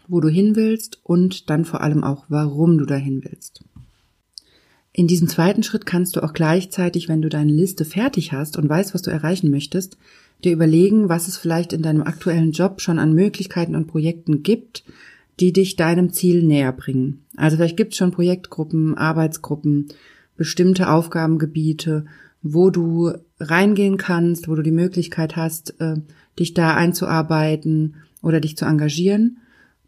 wo 0.07 0.19
du 0.19 0.29
hin 0.29 0.55
willst 0.55 0.99
und 1.03 1.49
dann 1.49 1.65
vor 1.65 1.81
allem 1.81 2.03
auch, 2.03 2.25
warum 2.29 2.77
du 2.77 2.85
dahin 2.85 3.23
willst. 3.23 3.63
In 4.93 5.07
diesem 5.07 5.29
zweiten 5.29 5.63
Schritt 5.63 5.85
kannst 5.85 6.15
du 6.15 6.23
auch 6.23 6.33
gleichzeitig, 6.33 7.07
wenn 7.07 7.21
du 7.21 7.29
deine 7.29 7.53
Liste 7.53 7.85
fertig 7.85 8.33
hast 8.33 8.57
und 8.57 8.67
weißt, 8.67 8.93
was 8.93 9.01
du 9.01 9.11
erreichen 9.11 9.49
möchtest, 9.49 9.97
dir 10.43 10.51
überlegen, 10.51 11.07
was 11.07 11.27
es 11.27 11.37
vielleicht 11.37 11.71
in 11.71 11.81
deinem 11.81 12.03
aktuellen 12.03 12.51
Job 12.51 12.81
schon 12.81 12.99
an 12.99 13.13
Möglichkeiten 13.13 13.75
und 13.75 13.87
Projekten 13.87 14.43
gibt, 14.43 14.83
die 15.39 15.53
dich 15.53 15.75
deinem 15.75 16.11
Ziel 16.11 16.43
näher 16.43 16.73
bringen. 16.73 17.23
Also 17.37 17.55
vielleicht 17.55 17.77
gibt 17.77 17.93
es 17.93 17.97
schon 17.97 18.11
Projektgruppen, 18.11 18.97
Arbeitsgruppen, 18.97 19.87
bestimmte 20.35 20.89
Aufgabengebiete, 20.89 22.05
wo 22.43 22.69
du 22.69 23.13
reingehen 23.39 23.97
kannst, 23.97 24.47
wo 24.47 24.55
du 24.55 24.61
die 24.61 24.71
Möglichkeit 24.71 25.35
hast, 25.35 25.79
äh, 25.79 25.95
dich 26.39 26.53
da 26.53 26.75
einzuarbeiten 26.75 27.95
oder 28.21 28.39
dich 28.39 28.57
zu 28.57 28.65
engagieren 28.65 29.37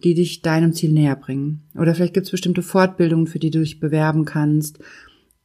die 0.03 0.13
dich 0.13 0.41
deinem 0.41 0.74
Ziel 0.74 0.91
näher 0.91 1.15
bringen. 1.15 1.62
Oder 1.75 1.95
vielleicht 1.95 2.13
gibt 2.13 2.25
es 2.25 2.31
bestimmte 2.31 2.62
Fortbildungen, 2.62 3.27
für 3.27 3.39
die 3.39 3.51
du 3.51 3.60
dich 3.60 3.79
bewerben 3.79 4.25
kannst. 4.25 4.79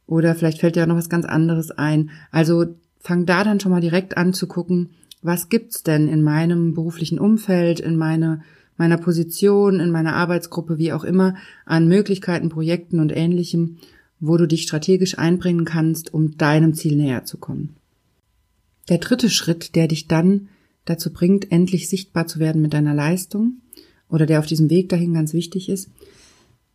Oder 0.05 0.35
vielleicht 0.35 0.59
fällt 0.59 0.75
dir 0.75 0.83
auch 0.83 0.87
noch 0.87 0.97
was 0.97 1.09
ganz 1.09 1.25
anderes 1.25 1.71
ein. 1.71 2.09
Also 2.31 2.65
fang 2.99 3.25
da 3.25 3.43
dann 3.43 3.59
schon 3.59 3.71
mal 3.71 3.81
direkt 3.81 4.17
an 4.17 4.33
zu 4.33 4.47
gucken, 4.47 4.89
was 5.21 5.49
gibt's 5.49 5.83
denn 5.83 6.07
in 6.07 6.23
meinem 6.23 6.73
beruflichen 6.73 7.19
Umfeld, 7.19 7.79
in 7.79 7.95
meine, 7.95 8.41
meiner 8.77 8.97
Position, 8.97 9.79
in 9.79 9.91
meiner 9.91 10.15
Arbeitsgruppe, 10.15 10.77
wie 10.77 10.93
auch 10.93 11.03
immer, 11.03 11.35
an 11.65 11.87
Möglichkeiten, 11.87 12.49
Projekten 12.49 12.99
und 12.99 13.15
ähnlichem, 13.15 13.77
wo 14.19 14.37
du 14.37 14.47
dich 14.47 14.63
strategisch 14.63 15.17
einbringen 15.17 15.65
kannst, 15.65 16.13
um 16.13 16.37
deinem 16.37 16.73
Ziel 16.73 16.95
näher 16.95 17.25
zu 17.25 17.37
kommen. 17.37 17.75
Der 18.89 18.97
dritte 18.97 19.29
Schritt, 19.29 19.75
der 19.75 19.87
dich 19.87 20.07
dann 20.07 20.49
dazu 20.85 21.13
bringt, 21.13 21.51
endlich 21.51 21.89
sichtbar 21.89 22.27
zu 22.27 22.39
werden 22.39 22.61
mit 22.61 22.73
deiner 22.73 22.93
Leistung, 22.93 23.61
oder 24.09 24.25
der 24.25 24.39
auf 24.39 24.47
diesem 24.47 24.69
Weg 24.69 24.89
dahin 24.89 25.13
ganz 25.13 25.33
wichtig 25.33 25.69
ist, 25.69 25.89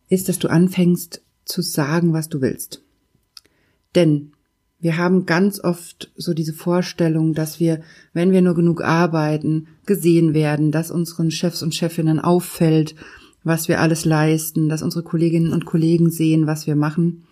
ist, 0.07 0.29
dass 0.29 0.39
du 0.39 0.47
anfängst 0.47 1.21
zu 1.43 1.61
sagen, 1.61 2.13
was 2.13 2.29
du 2.29 2.41
willst. 2.41 2.81
Denn 3.93 4.31
wir 4.79 4.97
haben 4.97 5.25
ganz 5.25 5.59
oft 5.59 6.11
so 6.15 6.33
diese 6.33 6.53
Vorstellung, 6.53 7.33
dass 7.33 7.59
wir, 7.59 7.81
wenn 8.13 8.31
wir 8.31 8.41
nur 8.41 8.55
genug 8.55 8.83
arbeiten, 8.83 9.67
gesehen 9.85 10.33
werden, 10.33 10.71
dass 10.71 10.91
unseren 10.91 11.31
Chefs 11.31 11.63
und 11.63 11.73
Chefinnen 11.73 12.19
auffällt, 12.19 12.95
was 13.45 13.69
wir 13.69 13.79
alles 13.79 14.03
leisten, 14.03 14.67
dass 14.67 14.81
unsere 14.81 15.03
Kolleginnen 15.03 15.53
und 15.53 15.65
Kollegen 15.65 16.09
sehen, 16.09 16.47
was 16.47 16.67
wir 16.67 16.75
machen. 16.75 17.23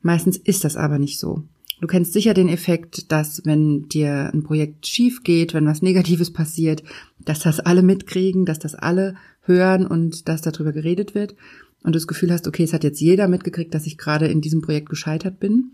Meistens 0.00 0.36
ist 0.36 0.64
das 0.64 0.76
aber 0.76 0.98
nicht 0.98 1.20
so. 1.20 1.44
Du 1.80 1.86
kennst 1.86 2.12
sicher 2.12 2.32
den 2.32 2.48
Effekt, 2.48 3.12
dass 3.12 3.44
wenn 3.44 3.88
dir 3.88 4.30
ein 4.32 4.42
Projekt 4.42 4.86
schief 4.86 5.22
geht, 5.22 5.52
wenn 5.52 5.66
was 5.66 5.82
Negatives 5.82 6.32
passiert, 6.32 6.82
dass 7.18 7.40
das 7.40 7.60
alle 7.60 7.82
mitkriegen, 7.82 8.46
dass 8.46 8.58
das 8.58 8.74
alle 8.74 9.14
hören 9.42 9.86
und 9.86 10.28
dass 10.28 10.42
darüber 10.42 10.72
geredet 10.72 11.14
wird 11.14 11.34
und 11.82 11.92
du 11.92 11.98
das 11.98 12.06
Gefühl 12.06 12.32
hast, 12.32 12.46
okay, 12.48 12.62
es 12.62 12.72
hat 12.72 12.84
jetzt 12.84 13.00
jeder 13.00 13.28
mitgekriegt, 13.28 13.74
dass 13.74 13.86
ich 13.86 13.98
gerade 13.98 14.28
in 14.28 14.40
diesem 14.40 14.62
Projekt 14.62 14.88
gescheitert 14.88 15.38
bin. 15.38 15.72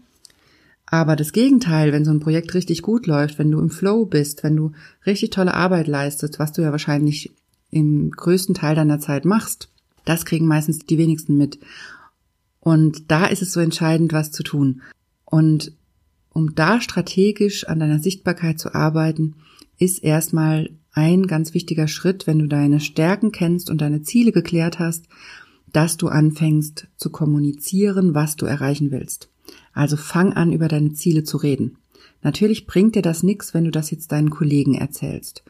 Aber 0.87 1.15
das 1.15 1.33
Gegenteil, 1.33 1.93
wenn 1.93 2.07
so 2.07 2.11
ein 2.11 2.21
Projekt 2.21 2.55
richtig 2.55 2.83
gut 2.83 3.07
läuft, 3.07 3.39
wenn 3.39 3.51
du 3.51 3.61
im 3.61 3.71
Flow 3.71 4.07
bist, 4.07 4.43
wenn 4.43 4.57
du 4.57 4.73
richtig 5.05 5.31
tolle 5.31 5.55
Arbeit 5.55 5.87
leistest, 5.87 6.39
was 6.39 6.53
du 6.53 6.63
ja 6.63 6.73
wahrscheinlich 6.73 7.31
im 7.71 8.11
größten 8.11 8.55
Teil 8.55 8.75
deiner 8.75 9.01
Zeit 9.01 9.25
machst, 9.25 9.71
das 10.05 10.25
kriegen 10.25 10.47
meistens 10.47 10.79
die 10.79 10.99
wenigsten 10.99 11.37
mit. 11.37 11.59
Und 12.61 13.11
da 13.11 13.27
ist 13.27 13.43
es 13.43 13.53
so 13.53 13.61
entscheidend, 13.61 14.13
was 14.13 14.33
zu 14.33 14.43
tun. 14.43 14.83
Und 15.25 15.73
um 16.31 16.55
da 16.55 16.81
strategisch 16.81 17.67
an 17.67 17.81
deiner 17.81 17.99
Sichtbarkeit 17.99 18.59
zu 18.59 18.75
arbeiten, 18.75 19.35
ist 19.79 20.03
erstmal 20.03 20.71
ein 20.93 21.27
ganz 21.27 21.55
wichtiger 21.55 21.89
Schritt, 21.89 22.27
wenn 22.27 22.39
du 22.39 22.47
deine 22.47 22.81
Stärken 22.81 23.33
kennst 23.33 23.71
und 23.71 23.81
deine 23.81 24.03
Ziele 24.03 24.33
geklärt 24.33 24.79
hast, 24.79 25.07
dass 25.73 25.97
du 25.97 26.09
anfängst 26.09 26.89
zu 26.97 27.11
kommunizieren, 27.11 28.15
was 28.15 28.37
du 28.37 28.47
erreichen 28.47 28.91
willst. 28.91 29.29
Also 29.73 29.97
fang 29.97 30.33
an, 30.33 30.53
über 30.53 30.69
deine 30.69 30.93
Ziele 30.93 31.25
zu 31.25 31.37
reden. 31.37 31.77
Natürlich 32.23 32.67
bringt 32.67 32.95
dir 32.95 33.03
das 33.03 33.23
nichts, 33.23 33.55
wenn 33.55 33.65
du 33.65 33.71
das 33.71 33.91
jetzt 33.91 34.11
deinen 34.13 34.31
Kollegen 34.31 34.75
erzählst. 34.75 35.45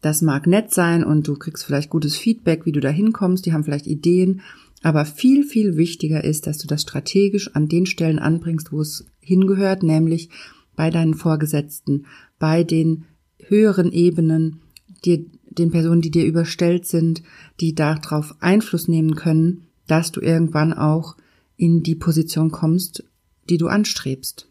Das 0.00 0.22
mag 0.22 0.46
nett 0.46 0.72
sein 0.72 1.02
und 1.04 1.26
du 1.26 1.34
kriegst 1.34 1.64
vielleicht 1.64 1.90
gutes 1.90 2.16
Feedback, 2.16 2.66
wie 2.66 2.72
du 2.72 2.80
da 2.80 2.88
hinkommst, 2.88 3.44
die 3.44 3.52
haben 3.52 3.64
vielleicht 3.64 3.86
Ideen, 3.86 4.42
aber 4.82 5.04
viel, 5.04 5.42
viel 5.44 5.76
wichtiger 5.76 6.22
ist, 6.22 6.46
dass 6.46 6.58
du 6.58 6.68
das 6.68 6.82
strategisch 6.82 7.54
an 7.54 7.68
den 7.68 7.86
Stellen 7.86 8.18
anbringst, 8.18 8.72
wo 8.72 8.80
es 8.80 9.06
hingehört, 9.20 9.82
nämlich 9.82 10.30
bei 10.76 10.90
deinen 10.90 11.14
Vorgesetzten, 11.14 12.06
bei 12.38 12.62
den 12.62 13.04
höheren 13.40 13.90
Ebenen, 13.90 14.60
dir, 15.04 15.24
den 15.50 15.72
Personen, 15.72 16.00
die 16.00 16.12
dir 16.12 16.24
überstellt 16.24 16.86
sind, 16.86 17.22
die 17.60 17.74
darauf 17.74 18.36
Einfluss 18.40 18.86
nehmen 18.86 19.16
können, 19.16 19.66
dass 19.88 20.12
du 20.12 20.20
irgendwann 20.20 20.72
auch 20.72 21.16
in 21.56 21.82
die 21.82 21.96
Position 21.96 22.52
kommst, 22.52 23.02
die 23.50 23.56
du 23.56 23.66
anstrebst. 23.66 24.46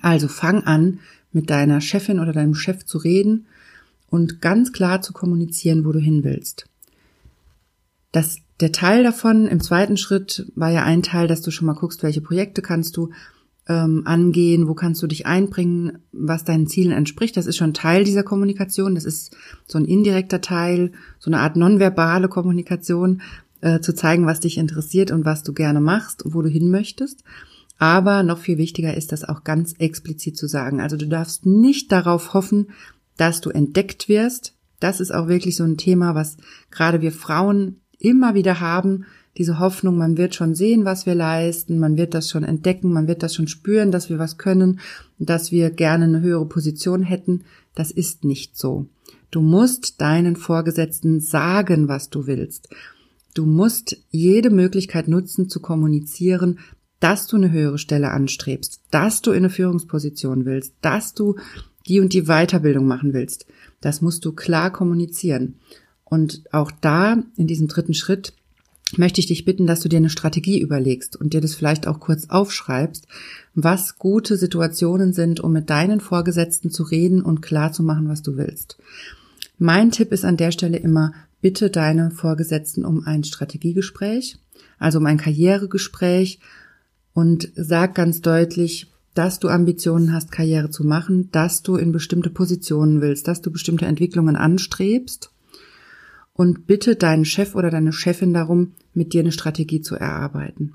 Also 0.00 0.28
fang 0.28 0.62
an, 0.62 1.00
mit 1.32 1.50
deiner 1.50 1.82
Chefin 1.82 2.18
oder 2.18 2.32
deinem 2.32 2.54
Chef 2.54 2.86
zu 2.86 2.96
reden 2.96 3.46
und 4.08 4.40
ganz 4.40 4.72
klar 4.72 5.02
zu 5.02 5.12
kommunizieren, 5.12 5.84
wo 5.84 5.92
du 5.92 5.98
hin 5.98 6.24
willst. 6.24 6.66
Das, 8.12 8.38
der 8.60 8.72
Teil 8.72 9.02
davon 9.02 9.46
im 9.46 9.60
zweiten 9.60 9.96
Schritt 9.96 10.50
war 10.54 10.70
ja 10.70 10.84
ein 10.84 11.02
Teil, 11.02 11.28
dass 11.28 11.42
du 11.42 11.50
schon 11.50 11.66
mal 11.66 11.74
guckst, 11.74 12.02
welche 12.02 12.20
Projekte 12.20 12.62
kannst 12.62 12.96
du 12.96 13.10
ähm, 13.68 14.02
angehen, 14.04 14.68
wo 14.68 14.74
kannst 14.74 15.02
du 15.02 15.06
dich 15.06 15.26
einbringen, 15.26 15.98
was 16.12 16.44
deinen 16.44 16.66
Zielen 16.66 16.92
entspricht. 16.92 17.36
Das 17.36 17.46
ist 17.46 17.56
schon 17.56 17.74
Teil 17.74 18.04
dieser 18.04 18.22
Kommunikation. 18.22 18.94
Das 18.94 19.04
ist 19.04 19.36
so 19.66 19.78
ein 19.78 19.84
indirekter 19.84 20.40
Teil, 20.40 20.92
so 21.18 21.30
eine 21.30 21.40
Art 21.40 21.56
nonverbale 21.56 22.28
Kommunikation, 22.28 23.22
äh, 23.60 23.80
zu 23.80 23.94
zeigen, 23.94 24.26
was 24.26 24.40
dich 24.40 24.58
interessiert 24.58 25.10
und 25.10 25.24
was 25.24 25.42
du 25.42 25.52
gerne 25.52 25.80
machst, 25.80 26.22
wo 26.26 26.42
du 26.42 26.48
hin 26.48 26.70
möchtest. 26.70 27.24
Aber 27.78 28.22
noch 28.22 28.38
viel 28.38 28.58
wichtiger 28.58 28.96
ist 28.96 29.12
das 29.12 29.24
auch 29.24 29.44
ganz 29.44 29.74
explizit 29.78 30.36
zu 30.36 30.46
sagen. 30.46 30.80
Also 30.80 30.96
du 30.96 31.06
darfst 31.06 31.44
nicht 31.44 31.92
darauf 31.92 32.32
hoffen, 32.32 32.68
dass 33.16 33.40
du 33.40 33.50
entdeckt 33.50 34.08
wirst. 34.08 34.54
Das 34.80 35.00
ist 35.00 35.12
auch 35.12 35.28
wirklich 35.28 35.56
so 35.56 35.64
ein 35.64 35.76
Thema, 35.76 36.14
was 36.14 36.36
gerade 36.70 37.00
wir 37.00 37.12
Frauen 37.12 37.80
immer 37.98 38.34
wieder 38.34 38.60
haben. 38.60 39.06
Diese 39.38 39.58
Hoffnung, 39.58 39.98
man 39.98 40.16
wird 40.16 40.34
schon 40.34 40.54
sehen, 40.54 40.84
was 40.84 41.04
wir 41.04 41.14
leisten, 41.14 41.78
man 41.78 41.96
wird 41.96 42.14
das 42.14 42.30
schon 42.30 42.44
entdecken, 42.44 42.92
man 42.92 43.06
wird 43.06 43.22
das 43.22 43.34
schon 43.34 43.48
spüren, 43.48 43.90
dass 43.90 44.08
wir 44.08 44.18
was 44.18 44.38
können, 44.38 44.80
dass 45.18 45.52
wir 45.52 45.70
gerne 45.70 46.04
eine 46.04 46.20
höhere 46.22 46.46
Position 46.46 47.02
hätten. 47.02 47.44
Das 47.74 47.90
ist 47.90 48.24
nicht 48.24 48.56
so. 48.56 48.86
Du 49.30 49.42
musst 49.42 50.00
deinen 50.00 50.36
Vorgesetzten 50.36 51.20
sagen, 51.20 51.88
was 51.88 52.08
du 52.08 52.26
willst. 52.26 52.68
Du 53.34 53.44
musst 53.44 53.98
jede 54.10 54.48
Möglichkeit 54.48 55.08
nutzen 55.08 55.50
zu 55.50 55.60
kommunizieren, 55.60 56.58
dass 57.00 57.26
du 57.26 57.36
eine 57.36 57.52
höhere 57.52 57.76
Stelle 57.76 58.10
anstrebst, 58.12 58.80
dass 58.90 59.20
du 59.20 59.32
in 59.32 59.38
eine 59.38 59.50
Führungsposition 59.50 60.46
willst, 60.46 60.74
dass 60.80 61.12
du 61.12 61.36
die 61.88 62.00
und 62.00 62.12
die 62.12 62.22
Weiterbildung 62.22 62.86
machen 62.86 63.12
willst. 63.12 63.46
Das 63.80 64.00
musst 64.00 64.24
du 64.24 64.32
klar 64.32 64.72
kommunizieren. 64.72 65.56
Und 66.04 66.42
auch 66.52 66.70
da, 66.70 67.22
in 67.36 67.46
diesem 67.46 67.68
dritten 67.68 67.94
Schritt, 67.94 68.32
möchte 68.96 69.20
ich 69.20 69.26
dich 69.26 69.44
bitten, 69.44 69.66
dass 69.66 69.80
du 69.80 69.88
dir 69.88 69.96
eine 69.96 70.10
Strategie 70.10 70.60
überlegst 70.60 71.16
und 71.16 71.32
dir 71.32 71.40
das 71.40 71.54
vielleicht 71.54 71.88
auch 71.88 71.98
kurz 71.98 72.30
aufschreibst, 72.30 73.06
was 73.54 73.98
gute 73.98 74.36
Situationen 74.36 75.12
sind, 75.12 75.40
um 75.40 75.52
mit 75.52 75.70
deinen 75.70 76.00
Vorgesetzten 76.00 76.70
zu 76.70 76.84
reden 76.84 77.22
und 77.22 77.42
klar 77.42 77.72
zu 77.72 77.82
machen, 77.82 78.08
was 78.08 78.22
du 78.22 78.36
willst. 78.36 78.78
Mein 79.58 79.90
Tipp 79.90 80.12
ist 80.12 80.24
an 80.24 80.36
der 80.36 80.52
Stelle 80.52 80.76
immer, 80.76 81.12
bitte 81.40 81.70
deine 81.70 82.10
Vorgesetzten 82.10 82.84
um 82.84 83.04
ein 83.04 83.24
Strategiegespräch, 83.24 84.38
also 84.78 84.98
um 84.98 85.06
ein 85.06 85.16
Karrieregespräch 85.16 86.38
und 87.12 87.50
sag 87.56 87.94
ganz 87.94 88.20
deutlich, 88.20 88.92
dass 89.16 89.38
du 89.38 89.48
Ambitionen 89.48 90.12
hast, 90.12 90.30
Karriere 90.30 90.70
zu 90.70 90.84
machen, 90.84 91.30
dass 91.32 91.62
du 91.62 91.76
in 91.76 91.90
bestimmte 91.90 92.30
Positionen 92.30 93.00
willst, 93.00 93.26
dass 93.26 93.40
du 93.40 93.50
bestimmte 93.50 93.86
Entwicklungen 93.86 94.36
anstrebst 94.36 95.30
und 96.34 96.66
bitte 96.66 96.96
deinen 96.96 97.24
Chef 97.24 97.54
oder 97.54 97.70
deine 97.70 97.92
Chefin 97.92 98.34
darum, 98.34 98.72
mit 98.92 99.12
dir 99.12 99.20
eine 99.20 99.32
Strategie 99.32 99.80
zu 99.80 99.96
erarbeiten. 99.96 100.74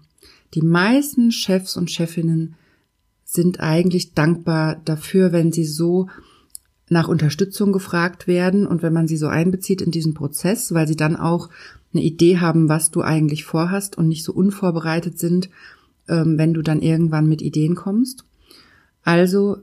Die 0.56 0.64
meisten 0.64 1.32
Chefs 1.32 1.78
und 1.78 1.92
Chefinnen 1.92 2.56
sind 3.24 3.60
eigentlich 3.60 4.14
dankbar 4.14 4.82
dafür, 4.84 5.32
wenn 5.32 5.52
sie 5.52 5.66
so 5.66 6.08
nach 6.90 7.08
Unterstützung 7.08 7.72
gefragt 7.72 8.28
werden 8.28 8.68
und 8.68 8.82
wenn 8.82 8.92
man 8.92 9.08
sie 9.08 9.18
so 9.18 9.28
einbezieht 9.28 9.82
in 9.82 9.92
diesen 9.92 10.14
Prozess, 10.14 10.74
weil 10.74 10.88
sie 10.88 10.98
dann 10.98 11.16
auch 11.16 11.50
eine 11.94 12.04
Idee 12.04 12.40
haben, 12.40 12.70
was 12.70 12.92
du 12.92 13.02
eigentlich 13.02 13.46
vorhast 13.46 13.98
und 13.98 14.08
nicht 14.08 14.24
so 14.24 14.34
unvorbereitet 14.34 15.18
sind, 15.20 15.50
ähm, 16.10 16.38
wenn 16.38 16.54
du 16.54 16.62
dann 16.62 16.82
irgendwann 16.82 17.30
mit 17.30 17.42
Ideen 17.42 17.76
kommst. 17.76 18.26
Also 19.04 19.58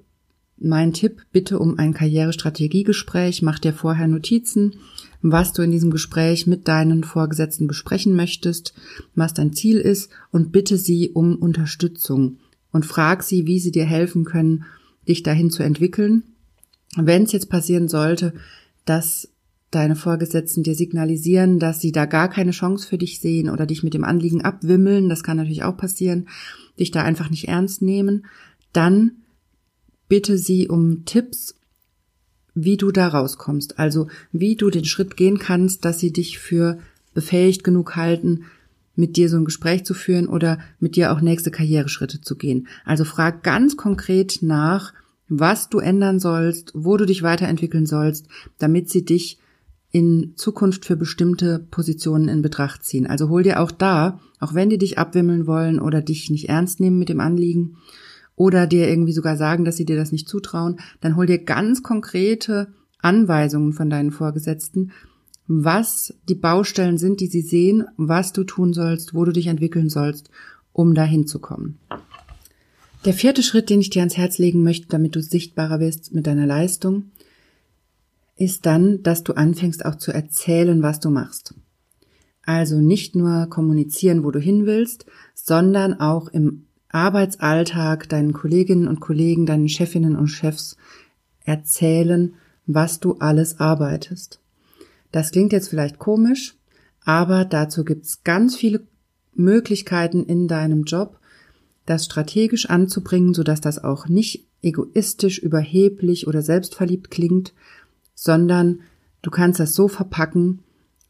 mein 0.60 0.92
Tipp, 0.92 1.22
bitte 1.32 1.58
um 1.58 1.78
ein 1.78 1.94
Karrierestrategiegespräch, 1.94 3.42
mach 3.42 3.58
dir 3.58 3.72
vorher 3.72 4.08
Notizen, 4.08 4.74
was 5.22 5.52
du 5.52 5.62
in 5.62 5.70
diesem 5.70 5.90
Gespräch 5.90 6.46
mit 6.46 6.66
deinen 6.68 7.04
Vorgesetzten 7.04 7.66
besprechen 7.66 8.14
möchtest, 8.16 8.74
was 9.14 9.34
dein 9.34 9.52
Ziel 9.52 9.78
ist 9.78 10.10
und 10.32 10.50
bitte 10.52 10.76
sie 10.76 11.10
um 11.10 11.36
Unterstützung 11.36 12.38
und 12.72 12.86
frag 12.86 13.22
sie, 13.22 13.46
wie 13.46 13.60
sie 13.60 13.70
dir 13.70 13.84
helfen 13.84 14.24
können, 14.24 14.64
dich 15.06 15.22
dahin 15.22 15.50
zu 15.50 15.62
entwickeln. 15.62 16.24
Wenn 16.96 17.22
es 17.22 17.32
jetzt 17.32 17.50
passieren 17.50 17.88
sollte, 17.88 18.34
dass 18.84 19.28
deine 19.70 19.96
Vorgesetzten 19.96 20.62
dir 20.62 20.74
signalisieren, 20.74 21.58
dass 21.58 21.80
sie 21.80 21.92
da 21.92 22.06
gar 22.06 22.28
keine 22.28 22.52
Chance 22.52 22.88
für 22.88 22.98
dich 22.98 23.20
sehen 23.20 23.50
oder 23.50 23.66
dich 23.66 23.82
mit 23.82 23.94
dem 23.94 24.04
Anliegen 24.04 24.42
abwimmeln, 24.42 25.08
das 25.08 25.22
kann 25.22 25.36
natürlich 25.36 25.62
auch 25.62 25.76
passieren, 25.76 26.28
dich 26.80 26.90
da 26.90 27.02
einfach 27.02 27.30
nicht 27.30 27.48
ernst 27.48 27.82
nehmen, 27.82 28.26
dann 28.72 29.12
bitte 30.08 30.38
sie 30.38 30.68
um 30.68 31.04
Tipps, 31.04 31.54
wie 32.54 32.76
du 32.76 32.90
da 32.90 33.08
rauskommst. 33.08 33.78
Also 33.78 34.08
wie 34.32 34.56
du 34.56 34.70
den 34.70 34.84
Schritt 34.84 35.16
gehen 35.16 35.38
kannst, 35.38 35.84
dass 35.84 36.00
sie 36.00 36.12
dich 36.12 36.38
für 36.38 36.78
befähigt 37.14 37.64
genug 37.64 37.96
halten, 37.96 38.44
mit 38.94 39.16
dir 39.16 39.28
so 39.28 39.36
ein 39.36 39.44
Gespräch 39.44 39.84
zu 39.84 39.94
führen 39.94 40.26
oder 40.26 40.58
mit 40.80 40.96
dir 40.96 41.12
auch 41.12 41.20
nächste 41.20 41.50
Karriereschritte 41.50 42.20
zu 42.20 42.36
gehen. 42.36 42.66
Also 42.84 43.04
frag 43.04 43.44
ganz 43.44 43.76
konkret 43.76 44.38
nach, 44.42 44.92
was 45.28 45.68
du 45.68 45.78
ändern 45.78 46.18
sollst, 46.18 46.72
wo 46.74 46.96
du 46.96 47.06
dich 47.06 47.22
weiterentwickeln 47.22 47.86
sollst, 47.86 48.26
damit 48.58 48.90
sie 48.90 49.04
dich 49.04 49.38
in 49.90 50.32
Zukunft 50.36 50.84
für 50.84 50.96
bestimmte 50.96 51.60
Positionen 51.70 52.28
in 52.28 52.42
Betracht 52.42 52.84
ziehen. 52.84 53.06
Also 53.06 53.28
hol 53.28 53.42
dir 53.42 53.60
auch 53.60 53.70
da, 53.70 54.20
auch 54.40 54.54
wenn 54.54 54.68
die 54.68 54.78
dich 54.78 54.98
abwimmeln 54.98 55.46
wollen 55.46 55.80
oder 55.80 56.02
dich 56.02 56.30
nicht 56.30 56.48
ernst 56.48 56.80
nehmen 56.80 56.98
mit 56.98 57.08
dem 57.08 57.20
Anliegen, 57.20 57.76
oder 58.38 58.68
dir 58.68 58.88
irgendwie 58.88 59.12
sogar 59.12 59.36
sagen, 59.36 59.64
dass 59.64 59.76
sie 59.76 59.84
dir 59.84 59.96
das 59.96 60.12
nicht 60.12 60.28
zutrauen, 60.28 60.78
dann 61.00 61.16
hol 61.16 61.26
dir 61.26 61.38
ganz 61.38 61.82
konkrete 61.82 62.68
Anweisungen 63.00 63.72
von 63.72 63.90
deinen 63.90 64.12
Vorgesetzten, 64.12 64.92
was 65.48 66.14
die 66.28 66.36
Baustellen 66.36 66.98
sind, 66.98 67.20
die 67.20 67.26
sie 67.26 67.40
sehen, 67.40 67.86
was 67.96 68.32
du 68.32 68.44
tun 68.44 68.72
sollst, 68.72 69.12
wo 69.12 69.24
du 69.24 69.32
dich 69.32 69.48
entwickeln 69.48 69.88
sollst, 69.88 70.30
um 70.72 70.94
dahin 70.94 71.26
zu 71.26 71.40
kommen. 71.40 71.78
Der 73.04 73.12
vierte 73.12 73.42
Schritt, 73.42 73.70
den 73.70 73.80
ich 73.80 73.90
dir 73.90 74.02
ans 74.02 74.16
Herz 74.16 74.38
legen 74.38 74.62
möchte, 74.62 74.86
damit 74.88 75.16
du 75.16 75.22
sichtbarer 75.22 75.80
wirst 75.80 76.14
mit 76.14 76.26
deiner 76.26 76.46
Leistung, 76.46 77.10
ist 78.36 78.66
dann, 78.66 79.02
dass 79.02 79.24
du 79.24 79.32
anfängst 79.32 79.84
auch 79.84 79.96
zu 79.96 80.12
erzählen, 80.12 80.80
was 80.80 81.00
du 81.00 81.10
machst. 81.10 81.54
Also 82.44 82.80
nicht 82.80 83.16
nur 83.16 83.46
kommunizieren, 83.46 84.22
wo 84.22 84.30
du 84.30 84.38
hin 84.38 84.64
willst, 84.64 85.06
sondern 85.34 85.98
auch 85.98 86.28
im 86.28 86.67
Arbeitsalltag 86.90 88.08
deinen 88.08 88.32
Kolleginnen 88.32 88.88
und 88.88 89.00
Kollegen, 89.00 89.46
deinen 89.46 89.68
Chefinnen 89.68 90.16
und 90.16 90.28
Chefs 90.28 90.76
erzählen, 91.44 92.34
was 92.66 93.00
du 93.00 93.14
alles 93.18 93.60
arbeitest. 93.60 94.40
Das 95.12 95.30
klingt 95.30 95.52
jetzt 95.52 95.68
vielleicht 95.68 95.98
komisch, 95.98 96.56
aber 97.04 97.44
dazu 97.44 97.84
gibt's 97.84 98.22
ganz 98.24 98.56
viele 98.56 98.82
Möglichkeiten 99.34 100.24
in 100.24 100.48
deinem 100.48 100.84
Job. 100.84 101.18
das 101.86 102.04
strategisch 102.04 102.68
anzubringen, 102.68 103.32
sodass 103.32 103.62
das 103.62 103.82
auch 103.82 104.08
nicht 104.08 104.46
egoistisch, 104.60 105.38
überheblich 105.38 106.26
oder 106.26 106.42
selbstverliebt 106.42 107.10
klingt, 107.10 107.54
sondern 108.14 108.80
du 109.22 109.30
kannst 109.30 109.58
das 109.58 109.72
so 109.72 109.88
verpacken, 109.88 110.58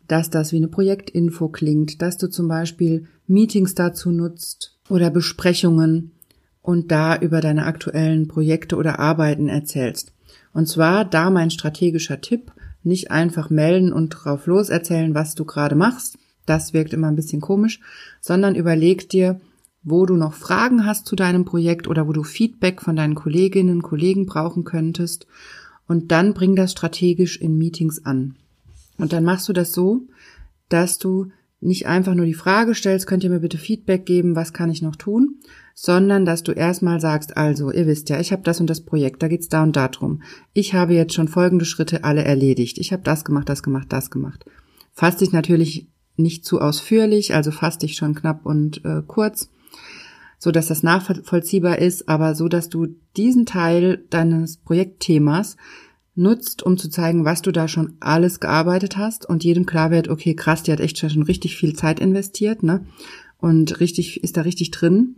dass 0.06 0.30
das 0.30 0.52
wie 0.52 0.56
eine 0.58 0.68
Projektinfo 0.68 1.48
klingt, 1.48 2.00
dass 2.00 2.16
du 2.16 2.28
zum 2.28 2.46
Beispiel 2.46 3.08
Meetings 3.26 3.74
dazu 3.74 4.12
nutzt 4.12 4.77
oder 4.88 5.10
Besprechungen 5.10 6.12
und 6.62 6.90
da 6.90 7.16
über 7.16 7.40
deine 7.40 7.64
aktuellen 7.64 8.28
Projekte 8.28 8.76
oder 8.76 8.98
Arbeiten 8.98 9.48
erzählst. 9.48 10.12
Und 10.52 10.68
zwar 10.68 11.04
da 11.04 11.30
mein 11.30 11.50
strategischer 11.50 12.20
Tipp, 12.20 12.52
nicht 12.82 13.10
einfach 13.10 13.50
melden 13.50 13.92
und 13.92 14.10
drauf 14.10 14.46
los 14.46 14.68
erzählen, 14.68 15.14
was 15.14 15.34
du 15.34 15.44
gerade 15.44 15.74
machst. 15.74 16.18
Das 16.46 16.72
wirkt 16.72 16.92
immer 16.92 17.08
ein 17.08 17.16
bisschen 17.16 17.40
komisch, 17.40 17.80
sondern 18.20 18.54
überleg 18.54 19.08
dir, 19.08 19.40
wo 19.82 20.06
du 20.06 20.16
noch 20.16 20.34
Fragen 20.34 20.84
hast 20.84 21.06
zu 21.06 21.16
deinem 21.16 21.44
Projekt 21.44 21.88
oder 21.88 22.08
wo 22.08 22.12
du 22.12 22.22
Feedback 22.22 22.80
von 22.82 22.96
deinen 22.96 23.14
Kolleginnen 23.14 23.76
und 23.76 23.82
Kollegen 23.82 24.26
brauchen 24.26 24.64
könntest. 24.64 25.26
Und 25.86 26.10
dann 26.12 26.34
bring 26.34 26.56
das 26.56 26.72
strategisch 26.72 27.40
in 27.40 27.56
Meetings 27.56 28.04
an. 28.04 28.36
Und 28.98 29.12
dann 29.12 29.24
machst 29.24 29.48
du 29.48 29.52
das 29.52 29.72
so, 29.72 30.02
dass 30.68 30.98
du 30.98 31.30
nicht 31.60 31.86
einfach 31.86 32.14
nur 32.14 32.26
die 32.26 32.34
Frage 32.34 32.74
stellst, 32.74 33.06
könnt 33.06 33.24
ihr 33.24 33.30
mir 33.30 33.40
bitte 33.40 33.58
Feedback 33.58 34.06
geben, 34.06 34.36
was 34.36 34.52
kann 34.52 34.70
ich 34.70 34.80
noch 34.80 34.96
tun, 34.96 35.36
sondern 35.74 36.24
dass 36.24 36.42
du 36.42 36.52
erstmal 36.52 37.00
sagst, 37.00 37.36
also, 37.36 37.72
ihr 37.72 37.86
wisst 37.86 38.08
ja, 38.10 38.20
ich 38.20 38.32
habe 38.32 38.42
das 38.42 38.60
und 38.60 38.70
das 38.70 38.84
Projekt, 38.84 39.22
da 39.22 39.28
geht's 39.28 39.48
da 39.48 39.62
und 39.62 39.74
da 39.74 39.88
drum. 39.88 40.22
Ich 40.52 40.74
habe 40.74 40.94
jetzt 40.94 41.14
schon 41.14 41.28
folgende 41.28 41.64
Schritte 41.64 42.04
alle 42.04 42.24
erledigt. 42.24 42.78
Ich 42.78 42.92
habe 42.92 43.02
das 43.02 43.24
gemacht, 43.24 43.48
das 43.48 43.62
gemacht, 43.62 43.86
das 43.90 44.10
gemacht. 44.10 44.44
Fass 44.92 45.16
dich 45.16 45.32
natürlich 45.32 45.88
nicht 46.16 46.44
zu 46.44 46.60
ausführlich, 46.60 47.34
also 47.34 47.50
fass 47.50 47.78
dich 47.78 47.96
schon 47.96 48.14
knapp 48.14 48.44
und 48.44 48.84
äh, 48.84 49.02
kurz, 49.06 49.50
so 50.38 50.52
dass 50.52 50.66
das 50.66 50.82
nachvollziehbar 50.82 51.78
ist, 51.78 52.08
aber 52.08 52.34
so 52.34 52.48
dass 52.48 52.68
du 52.68 52.88
diesen 53.16 53.46
Teil 53.46 54.04
deines 54.10 54.56
Projektthemas 54.58 55.56
nutzt, 56.18 56.62
um 56.62 56.76
zu 56.76 56.90
zeigen, 56.90 57.24
was 57.24 57.42
du 57.42 57.52
da 57.52 57.68
schon 57.68 57.94
alles 58.00 58.40
gearbeitet 58.40 58.96
hast 58.96 59.28
und 59.28 59.44
jedem 59.44 59.64
klar 59.64 59.90
wird, 59.90 60.08
okay, 60.08 60.34
krass, 60.34 60.62
die 60.62 60.72
hat 60.72 60.80
echt 60.80 60.98
schon 60.98 61.22
richtig 61.22 61.56
viel 61.56 61.74
Zeit 61.74 62.00
investiert, 62.00 62.62
ne? 62.62 62.84
Und 63.38 63.80
richtig, 63.80 64.22
ist 64.24 64.36
da 64.36 64.42
richtig 64.42 64.72
drin. 64.72 65.16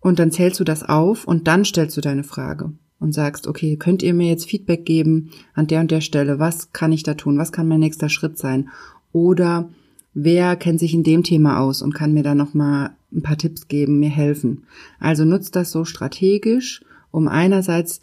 Und 0.00 0.18
dann 0.18 0.32
zählst 0.32 0.58
du 0.58 0.64
das 0.64 0.82
auf 0.82 1.26
und 1.26 1.46
dann 1.46 1.64
stellst 1.64 1.96
du 1.96 2.00
deine 2.00 2.24
Frage 2.24 2.72
und 2.98 3.12
sagst, 3.12 3.46
okay, 3.46 3.76
könnt 3.76 4.02
ihr 4.02 4.14
mir 4.14 4.28
jetzt 4.28 4.46
Feedback 4.46 4.86
geben 4.86 5.30
an 5.54 5.66
der 5.66 5.80
und 5.80 5.90
der 5.90 6.00
Stelle? 6.00 6.38
Was 6.38 6.72
kann 6.72 6.92
ich 6.92 7.02
da 7.02 7.14
tun? 7.14 7.38
Was 7.38 7.52
kann 7.52 7.68
mein 7.68 7.80
nächster 7.80 8.08
Schritt 8.08 8.38
sein? 8.38 8.70
Oder 9.12 9.68
wer 10.14 10.56
kennt 10.56 10.80
sich 10.80 10.94
in 10.94 11.04
dem 11.04 11.22
Thema 11.22 11.60
aus 11.60 11.82
und 11.82 11.94
kann 11.94 12.14
mir 12.14 12.22
da 12.22 12.34
nochmal 12.34 12.90
ein 13.12 13.22
paar 13.22 13.36
Tipps 13.36 13.68
geben, 13.68 13.98
mir 14.00 14.08
helfen? 14.08 14.64
Also 14.98 15.24
nutzt 15.24 15.56
das 15.56 15.70
so 15.70 15.84
strategisch, 15.84 16.82
um 17.10 17.28
einerseits 17.28 18.00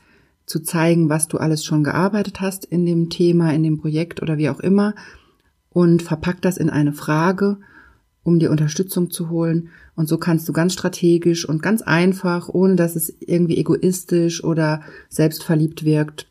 zu 0.50 0.62
zeigen, 0.62 1.10
was 1.10 1.28
du 1.28 1.38
alles 1.38 1.64
schon 1.64 1.84
gearbeitet 1.84 2.42
hast 2.42 2.66
in 2.66 2.84
dem 2.84 3.12
Thema, 3.12 3.54
in 3.54 3.62
dem 3.62 3.78
Projekt 3.78 4.20
oder 4.20 4.40
wie 4.40 4.50
auch 4.50 4.60
immer 4.60 4.96
und 5.70 6.02
verpack 6.02 6.42
das 6.42 6.58
in 6.58 6.72
eine 6.72 6.92
Frage, 6.92 7.58
um 8.24 8.40
dir 8.40 8.50
Unterstützung 8.50 9.12
zu 9.12 9.30
holen. 9.30 9.70
Und 9.96 10.10
so 10.10 10.18
kannst 10.18 10.50
du 10.50 10.54
ganz 10.54 10.74
strategisch 10.74 11.48
und 11.48 11.62
ganz 11.62 11.84
einfach, 11.84 12.50
ohne 12.50 12.76
dass 12.76 12.96
es 12.96 13.14
irgendwie 13.20 13.58
egoistisch 13.58 14.44
oder 14.44 14.82
selbstverliebt 15.08 15.86
wirkt, 15.86 16.28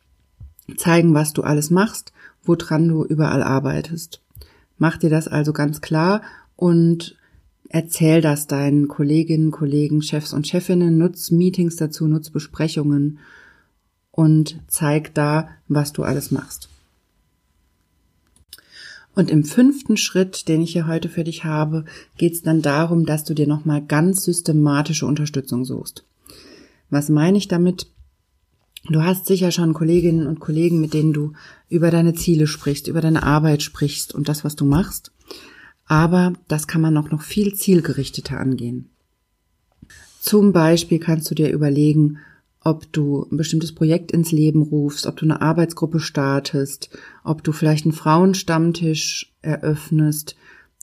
zeigen, 0.76 1.14
was 1.14 1.32
du 1.32 1.42
alles 1.42 1.70
machst, 1.70 2.12
woran 2.42 2.88
du 2.88 3.04
überall 3.04 3.44
arbeitest. 3.44 4.20
Mach 4.78 4.96
dir 4.96 5.10
das 5.10 5.28
also 5.28 5.52
ganz 5.52 5.80
klar 5.80 6.22
und 6.56 7.16
erzähl 7.68 8.20
das 8.20 8.48
deinen 8.48 8.88
Kolleginnen, 8.88 9.52
Kollegen, 9.52 10.02
Chefs 10.02 10.32
und 10.32 10.48
Chefinnen, 10.48 10.98
nutz 10.98 11.30
Meetings 11.30 11.76
dazu, 11.76 12.08
nutz 12.08 12.30
Besprechungen 12.30 13.20
und 14.18 14.58
zeig 14.66 15.14
da, 15.14 15.48
was 15.68 15.92
du 15.92 16.02
alles 16.02 16.32
machst. 16.32 16.68
Und 19.14 19.30
im 19.30 19.44
fünften 19.44 19.96
Schritt, 19.96 20.48
den 20.48 20.60
ich 20.60 20.72
hier 20.72 20.88
heute 20.88 21.08
für 21.08 21.22
dich 21.22 21.44
habe, 21.44 21.84
geht 22.16 22.32
es 22.32 22.42
dann 22.42 22.60
darum, 22.60 23.06
dass 23.06 23.22
du 23.22 23.32
dir 23.32 23.46
nochmal 23.46 23.80
ganz 23.80 24.24
systematische 24.24 25.06
Unterstützung 25.06 25.64
suchst. 25.64 26.02
Was 26.90 27.10
meine 27.10 27.38
ich 27.38 27.46
damit? 27.46 27.86
Du 28.86 29.04
hast 29.04 29.26
sicher 29.26 29.52
schon 29.52 29.72
Kolleginnen 29.72 30.26
und 30.26 30.40
Kollegen, 30.40 30.80
mit 30.80 30.94
denen 30.94 31.12
du 31.12 31.34
über 31.68 31.92
deine 31.92 32.14
Ziele 32.14 32.48
sprichst, 32.48 32.88
über 32.88 33.00
deine 33.00 33.22
Arbeit 33.22 33.62
sprichst 33.62 34.16
und 34.16 34.28
das, 34.28 34.42
was 34.42 34.56
du 34.56 34.64
machst. 34.64 35.12
Aber 35.86 36.32
das 36.48 36.66
kann 36.66 36.80
man 36.80 36.96
auch 36.96 37.12
noch 37.12 37.22
viel 37.22 37.54
zielgerichteter 37.54 38.40
angehen. 38.40 38.90
Zum 40.20 40.52
Beispiel 40.52 40.98
kannst 40.98 41.30
du 41.30 41.36
dir 41.36 41.52
überlegen, 41.52 42.18
ob 42.68 42.92
du 42.92 43.26
ein 43.32 43.38
bestimmtes 43.38 43.74
Projekt 43.74 44.12
ins 44.12 44.30
Leben 44.30 44.62
rufst, 44.62 45.06
ob 45.06 45.16
du 45.16 45.24
eine 45.24 45.40
Arbeitsgruppe 45.40 46.00
startest, 46.00 46.90
ob 47.24 47.42
du 47.42 47.52
vielleicht 47.52 47.86
einen 47.86 47.94
Frauenstammtisch 47.94 49.34
eröffnest, 49.40 50.36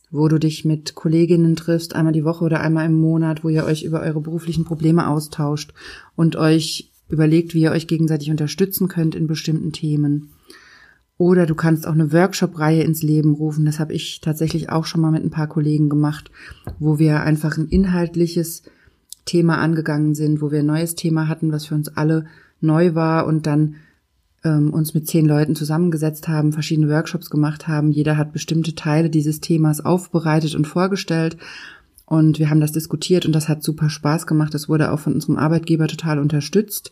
wo 0.10 0.28
du 0.28 0.40
dich 0.40 0.66
mit 0.66 0.96
Kolleginnen 0.96 1.56
triffst, 1.56 1.96
einmal 1.96 2.14
die 2.14 2.26
Woche 2.26 2.44
oder 2.44 2.62
einmal 2.62 2.88
im 2.88 3.00
Monat, 3.00 3.44
wo 3.44 3.50
ihr 3.50 3.66
euch 3.66 3.84
über 3.84 4.02
eure 4.02 4.22
beruflichen 4.22 4.66
Probleme 4.66 5.08
austauscht 5.08 5.74
und 6.16 6.36
euch 6.36 6.92
überlegt, 7.08 7.54
wie 7.54 7.62
ihr 7.62 7.72
euch 7.72 7.86
gegenseitig 7.86 8.32
unterstützen 8.32 8.88
könnt 8.88 9.14
in 9.14 9.28
bestimmten 9.28 9.72
Themen. 9.72 10.32
Oder 11.18 11.46
du 11.46 11.54
kannst 11.54 11.88
auch 11.88 11.94
eine 11.94 12.12
Workshop-Reihe 12.12 12.82
ins 12.82 13.04
Leben 13.04 13.36
rufen. 13.36 13.64
Das 13.64 13.80
habe 13.80 13.94
ich 13.94 14.22
tatsächlich 14.22 14.70
auch 14.70 14.86
schon 14.86 15.02
mal 15.02 15.12
mit 15.12 15.24
ein 15.24 15.30
paar 15.30 15.48
Kollegen 15.48 15.88
gemacht, 15.88 16.32
wo 16.80 16.98
wir 16.98 17.22
einfach 17.22 17.58
ein 17.58 17.70
inhaltliches 17.70 18.64
Thema 19.26 19.58
angegangen 19.58 20.16
sind, 20.16 20.42
wo 20.42 20.52
wir 20.52 20.60
ein 20.60 20.66
neues 20.66 20.96
Thema 20.96 21.28
hatten, 21.28 21.52
was 21.52 21.66
für 21.66 21.76
uns 21.76 21.90
alle 21.90 22.26
neu 22.62 22.96
war 22.96 23.26
und 23.26 23.48
dann 23.48 23.76
ähm, 24.44 24.72
uns 24.72 24.94
mit 24.94 25.08
zehn 25.08 25.26
Leuten 25.26 25.56
zusammengesetzt 25.56 26.28
haben, 26.28 26.54
verschiedene 26.54 26.90
Workshops 26.90 27.30
gemacht 27.30 27.68
haben. 27.68 27.92
Jeder 27.92 28.18
hat 28.18 28.32
bestimmte 28.32 28.76
Teile 28.76 29.10
dieses 29.10 29.42
Themas 29.42 29.84
aufbereitet 29.84 30.56
und 30.56 30.68
vorgestellt. 30.68 31.38
Und 32.06 32.38
wir 32.38 32.52
haben 32.52 32.60
das 32.60 32.72
diskutiert 32.72 33.26
und 33.26 33.34
das 33.34 33.50
hat 33.50 33.64
super 33.64 33.90
Spaß 33.90 34.28
gemacht. 34.28 34.54
Das 34.54 34.70
wurde 34.70 34.92
auch 34.92 35.00
von 35.00 35.14
unserem 35.14 35.38
Arbeitgeber 35.38 35.88
total 35.88 36.20
unterstützt. 36.20 36.92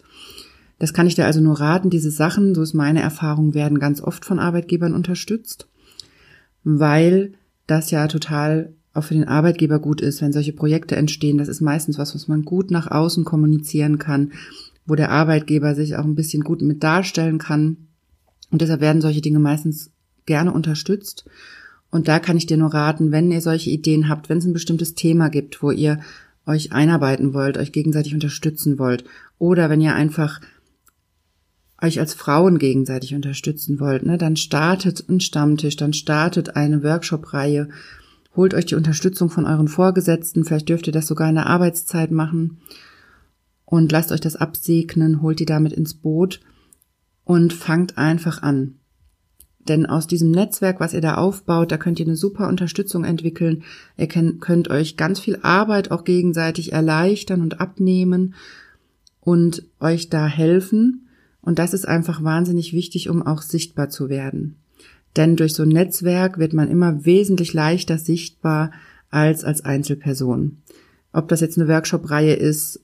Das 0.80 0.94
kann 0.94 1.06
ich 1.06 1.14
dir 1.14 1.26
also 1.26 1.40
nur 1.40 1.60
raten. 1.60 1.92
Diese 1.92 2.10
Sachen, 2.10 2.56
so 2.56 2.64
ist 2.64 2.74
meine 2.74 3.02
Erfahrung, 3.02 3.54
werden 3.54 3.78
ganz 3.78 4.02
oft 4.02 4.26
von 4.26 4.40
Arbeitgebern 4.40 4.96
unterstützt, 4.96 5.68
weil 6.64 7.34
das 7.68 7.92
ja 7.92 8.08
total 8.08 8.74
auch 8.94 9.04
für 9.04 9.16
den 9.16 9.28
Arbeitgeber 9.28 9.80
gut 9.80 10.02
ist, 10.02 10.22
wenn 10.22 10.34
solche 10.34 10.54
Projekte 10.54 10.96
entstehen. 10.96 11.38
Das 11.38 11.48
ist 11.48 11.62
meistens 11.62 11.98
was, 11.98 12.14
was 12.14 12.28
man 12.28 12.44
gut 12.44 12.72
nach 12.72 12.90
außen 12.90 13.24
kommunizieren 13.24 13.98
kann, 13.98 14.32
wo 14.86 14.96
der 14.96 15.12
Arbeitgeber 15.12 15.76
sich 15.76 15.96
auch 15.96 16.04
ein 16.04 16.16
bisschen 16.16 16.44
gut 16.44 16.62
mit 16.62 16.84
darstellen 16.84 17.40
kann. 17.40 17.78
Und 18.52 18.62
deshalb 18.62 18.82
werden 18.82 19.02
solche 19.02 19.22
Dinge 19.22 19.40
meistens 19.40 19.92
gerne 20.26 20.54
unterstützt. 20.54 21.26
Und 21.90 22.08
da 22.08 22.20
kann 22.20 22.38
ich 22.38 22.46
dir 22.46 22.58
nur 22.58 22.74
raten, 22.74 23.12
wenn 23.12 23.32
ihr 23.32 23.42
solche 23.42 23.70
Ideen 23.70 24.10
habt, 24.10 24.30
wenn 24.30 24.38
es 24.38 24.46
ein 24.46 24.54
bestimmtes 24.54 24.94
Thema 24.96 25.30
gibt, 25.30 25.62
wo 25.64 25.72
ihr 25.72 26.00
euch 26.46 26.72
einarbeiten 26.72 27.34
wollt, 27.34 27.58
euch 27.58 27.72
gegenseitig 27.72 28.14
unterstützen 28.14 28.78
wollt, 28.78 29.06
oder 29.40 29.70
wenn 29.70 29.82
ihr 29.82 29.96
einfach 29.96 30.40
euch 31.82 32.00
als 32.00 32.14
Frauen 32.14 32.60
gegenseitig 32.60 33.14
unterstützen 33.14 33.80
wollt, 33.80 34.06
ne, 34.06 34.18
dann 34.18 34.36
startet 34.36 35.08
ein 35.10 35.20
Stammtisch, 35.20 35.76
dann 35.76 35.94
startet 35.94 36.56
eine 36.56 36.84
Workshop-Reihe, 36.84 37.70
Holt 38.36 38.54
euch 38.54 38.66
die 38.66 38.76
Unterstützung 38.76 39.30
von 39.30 39.46
euren 39.46 39.68
Vorgesetzten, 39.68 40.44
vielleicht 40.44 40.70
dürft 40.70 40.88
ihr 40.88 40.94
das 40.94 41.08
sogar 41.08 41.30
in 41.30 41.36
der 41.36 41.48
Arbeitszeit 41.48 42.12
machen 42.12 42.60
und 43.66 43.92
lasst 43.92 44.12
euch 44.12 44.22
das 44.22 44.36
absegnen, 44.36 45.22
holt 45.22 45.40
die 45.40 45.46
damit 45.46 45.74
ins 45.74 45.94
Boot 45.94 46.40
und 47.24 47.54
fangt 47.54 47.98
einfach 47.98 48.42
an. 48.42 48.76
Denn 49.68 49.86
aus 49.86 50.08
diesem 50.08 50.32
Netzwerk, 50.32 50.80
was 50.80 50.94
ihr 50.94 51.02
da 51.02 51.16
aufbaut, 51.16 51.72
da 51.72 51.78
könnt 51.78 52.00
ihr 52.00 52.06
eine 52.06 52.18
super 52.18 52.50
Unterstützung 52.50 53.06
entwickeln. 53.06 53.64
Ihr 53.98 54.08
könnt 54.08 54.70
euch 54.70 54.98
ganz 54.98 55.20
viel 55.20 55.40
Arbeit 55.42 55.92
auch 55.92 56.04
gegenseitig 56.04 56.74
erleichtern 56.74 57.42
und 57.42 57.62
abnehmen 57.62 58.34
und 59.22 59.64
euch 59.80 60.10
da 60.10 60.28
helfen. 60.28 61.08
Und 61.42 61.60
das 61.60 61.74
ist 61.74 61.88
einfach 61.88 62.24
wahnsinnig 62.24 62.74
wichtig, 62.74 63.10
um 63.10 63.26
auch 63.26 63.42
sichtbar 63.42 63.90
zu 63.90 64.10
werden. 64.10 64.58
Denn 65.16 65.36
durch 65.36 65.54
so 65.54 65.64
ein 65.64 65.70
Netzwerk 65.70 66.38
wird 66.38 66.54
man 66.54 66.70
immer 66.70 67.06
wesentlich 67.06 67.54
leichter 67.54 67.98
sichtbar 67.98 68.72
als 69.10 69.44
als 69.44 69.64
Einzelperson. 69.64 70.58
Ob 71.12 71.28
das 71.28 71.42
jetzt 71.42 71.60
eine 71.60 71.68
Workshop-Reihe 71.68 72.34
ist, 72.34 72.82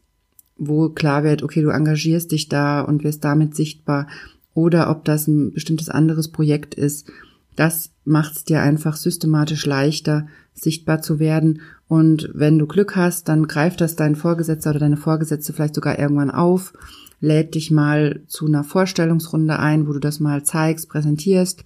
wo 0.57 0.89
klar 0.89 1.23
wird, 1.23 1.41
okay, 1.41 1.61
du 1.61 1.69
engagierst 1.69 2.31
dich 2.31 2.49
da 2.49 2.81
und 2.81 3.03
wirst 3.03 3.23
damit 3.23 3.55
sichtbar, 3.55 4.07
oder 4.53 4.89
ob 4.89 5.05
das 5.05 5.27
ein 5.27 5.53
bestimmtes 5.53 5.89
anderes 5.89 6.27
Projekt 6.27 6.75
ist, 6.75 7.09
das 7.55 7.91
macht 8.03 8.35
es 8.35 8.43
dir 8.45 8.61
einfach 8.61 8.95
systematisch 8.95 9.65
leichter, 9.65 10.27
sichtbar 10.53 11.01
zu 11.01 11.19
werden. 11.19 11.61
Und 11.87 12.29
wenn 12.33 12.59
du 12.59 12.67
Glück 12.67 12.95
hast, 12.95 13.29
dann 13.29 13.47
greift 13.47 13.81
das 13.81 13.95
dein 13.95 14.15
Vorgesetzter 14.15 14.71
oder 14.71 14.79
deine 14.79 14.97
Vorgesetzte 14.97 15.53
vielleicht 15.53 15.75
sogar 15.75 15.97
irgendwann 15.97 16.31
auf, 16.31 16.73
lädt 17.21 17.55
dich 17.55 17.71
mal 17.71 18.21
zu 18.27 18.45
einer 18.45 18.63
Vorstellungsrunde 18.63 19.59
ein, 19.59 19.87
wo 19.87 19.93
du 19.93 19.99
das 19.99 20.19
mal 20.19 20.43
zeigst, 20.43 20.89
präsentierst 20.89 21.65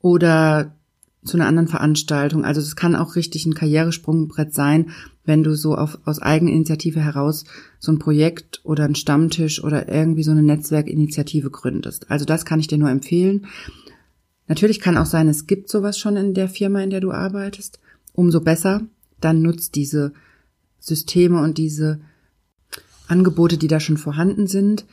oder 0.00 0.74
zu 1.24 1.36
einer 1.36 1.46
anderen 1.46 1.68
Veranstaltung. 1.68 2.44
Also 2.44 2.60
es 2.60 2.76
kann 2.76 2.96
auch 2.96 3.16
richtig 3.16 3.44
ein 3.46 3.54
Karrieresprungbrett 3.54 4.54
sein, 4.54 4.90
wenn 5.24 5.42
du 5.42 5.54
so 5.54 5.74
auf, 5.74 5.98
aus 6.04 6.20
Eigeninitiative 6.20 7.00
heraus 7.00 7.44
so 7.78 7.92
ein 7.92 7.98
Projekt 7.98 8.60
oder 8.64 8.84
ein 8.84 8.94
Stammtisch 8.94 9.62
oder 9.62 9.88
irgendwie 9.88 10.22
so 10.22 10.30
eine 10.30 10.42
Netzwerkinitiative 10.42 11.50
gründest. 11.50 12.10
Also 12.10 12.24
das 12.24 12.44
kann 12.44 12.60
ich 12.60 12.66
dir 12.66 12.78
nur 12.78 12.90
empfehlen. 12.90 13.46
Natürlich 14.46 14.80
kann 14.80 14.96
auch 14.96 15.06
sein, 15.06 15.28
es 15.28 15.46
gibt 15.46 15.68
sowas 15.68 15.98
schon 15.98 16.16
in 16.16 16.34
der 16.34 16.48
Firma, 16.48 16.80
in 16.80 16.90
der 16.90 17.00
du 17.00 17.12
arbeitest. 17.12 17.80
Umso 18.14 18.40
besser, 18.40 18.82
dann 19.20 19.42
nutzt 19.42 19.74
diese 19.74 20.12
Systeme 20.80 21.42
und 21.42 21.58
diese 21.58 22.00
Angebote, 23.08 23.58
die 23.58 23.68
da 23.68 23.80
schon 23.80 23.98
vorhanden 23.98 24.46
sind. 24.46 24.86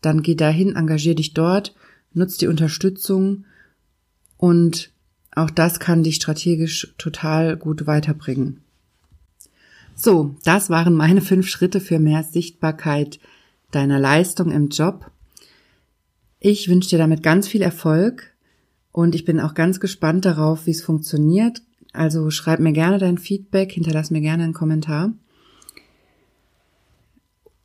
Dann 0.00 0.22
geh 0.22 0.34
dahin, 0.34 0.74
engagier 0.74 1.14
dich 1.14 1.34
dort, 1.34 1.74
nutz 2.14 2.38
die 2.38 2.46
Unterstützung 2.46 3.44
und 4.42 4.90
auch 5.36 5.50
das 5.50 5.78
kann 5.78 6.02
dich 6.02 6.16
strategisch 6.16 6.96
total 6.98 7.56
gut 7.56 7.86
weiterbringen. 7.86 8.58
So, 9.94 10.34
das 10.42 10.68
waren 10.68 10.94
meine 10.94 11.20
fünf 11.20 11.46
Schritte 11.46 11.78
für 11.78 12.00
mehr 12.00 12.24
Sichtbarkeit 12.24 13.20
deiner 13.70 14.00
Leistung 14.00 14.50
im 14.50 14.66
Job. 14.70 15.12
Ich 16.40 16.68
wünsche 16.68 16.90
dir 16.90 16.98
damit 16.98 17.22
ganz 17.22 17.46
viel 17.46 17.62
Erfolg 17.62 18.34
und 18.90 19.14
ich 19.14 19.24
bin 19.24 19.38
auch 19.38 19.54
ganz 19.54 19.78
gespannt 19.78 20.24
darauf, 20.24 20.66
wie 20.66 20.72
es 20.72 20.82
funktioniert. 20.82 21.62
Also 21.92 22.30
schreib 22.30 22.58
mir 22.58 22.72
gerne 22.72 22.98
dein 22.98 23.18
Feedback, 23.18 23.70
hinterlass 23.70 24.10
mir 24.10 24.22
gerne 24.22 24.42
einen 24.42 24.54
Kommentar. 24.54 25.12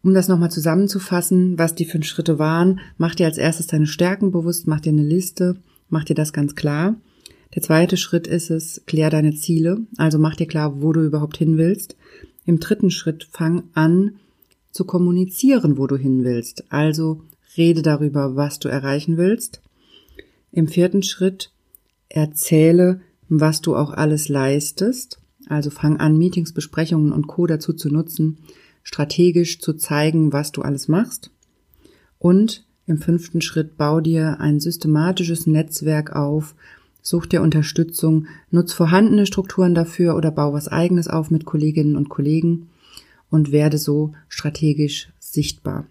Um 0.03 0.13
das 0.13 0.27
nochmal 0.27 0.51
zusammenzufassen, 0.51 1.57
was 1.57 1.73
die 1.73 1.85
fünf 1.85 2.05
Schritte 2.05 2.37
waren, 2.37 2.81
mach 2.99 3.15
dir 3.15 3.25
als 3.25 3.39
erstes 3.39 3.65
deine 3.65 3.87
Stärken 3.87 4.29
bewusst, 4.29 4.67
mach 4.67 4.79
dir 4.79 4.91
eine 4.91 5.01
Liste, 5.01 5.57
mach 5.89 6.03
dir 6.03 6.15
das 6.15 6.33
ganz 6.33 6.55
klar. 6.55 6.95
Der 7.55 7.61
zweite 7.61 7.97
Schritt 7.97 8.27
ist 8.27 8.49
es, 8.49 8.83
klär 8.85 9.09
deine 9.09 9.33
Ziele, 9.33 9.79
also 9.97 10.19
mach 10.19 10.35
dir 10.35 10.47
klar, 10.47 10.81
wo 10.81 10.93
du 10.93 11.01
überhaupt 11.01 11.37
hin 11.37 11.57
willst. 11.57 11.95
Im 12.45 12.59
dritten 12.59 12.91
Schritt 12.91 13.27
fang 13.31 13.63
an 13.73 14.19
zu 14.71 14.85
kommunizieren, 14.85 15.77
wo 15.77 15.87
du 15.87 15.97
hin 15.97 16.23
willst. 16.23 16.71
Also 16.71 17.23
rede 17.57 17.81
darüber, 17.81 18.35
was 18.35 18.59
du 18.59 18.69
erreichen 18.69 19.17
willst. 19.17 19.61
Im 20.51 20.67
vierten 20.67 21.03
Schritt 21.03 21.51
erzähle, 22.09 23.01
was 23.29 23.61
du 23.61 23.75
auch 23.75 23.91
alles 23.91 24.29
leistest. 24.29 25.19
Also 25.47 25.69
fang 25.69 25.97
an, 25.97 26.17
Meetings, 26.17 26.53
Besprechungen 26.53 27.11
und 27.11 27.27
Co. 27.27 27.47
dazu 27.47 27.73
zu 27.73 27.89
nutzen, 27.89 28.39
strategisch 28.83 29.59
zu 29.59 29.73
zeigen, 29.73 30.33
was 30.33 30.51
du 30.51 30.61
alles 30.61 30.87
machst. 30.87 31.31
Und 32.19 32.66
im 32.87 32.97
fünften 32.97 33.41
Schritt 33.41 33.77
bau 33.77 33.99
dir 33.99 34.39
ein 34.39 34.59
systematisches 34.59 35.45
Netzwerk 35.45 36.15
auf, 36.15 36.55
such 37.01 37.25
dir 37.25 37.41
Unterstützung, 37.41 38.27
nutz 38.49 38.73
vorhandene 38.73 39.25
Strukturen 39.25 39.75
dafür 39.75 40.15
oder 40.15 40.31
bau 40.31 40.53
was 40.53 40.67
eigenes 40.67 41.07
auf 41.07 41.29
mit 41.29 41.45
Kolleginnen 41.45 41.95
und 41.95 42.09
Kollegen 42.09 42.69
und 43.29 43.51
werde 43.51 43.77
so 43.77 44.13
strategisch 44.29 45.09
sichtbar. 45.19 45.85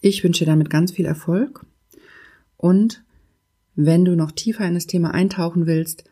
Ich 0.00 0.22
wünsche 0.22 0.44
dir 0.44 0.50
damit 0.50 0.68
ganz 0.68 0.92
viel 0.92 1.06
Erfolg 1.06 1.64
und 2.56 3.02
wenn 3.74 4.04
du 4.04 4.16
noch 4.16 4.32
tiefer 4.32 4.66
in 4.66 4.74
das 4.74 4.86
Thema 4.86 5.14
eintauchen 5.14 5.66
willst, 5.66 6.04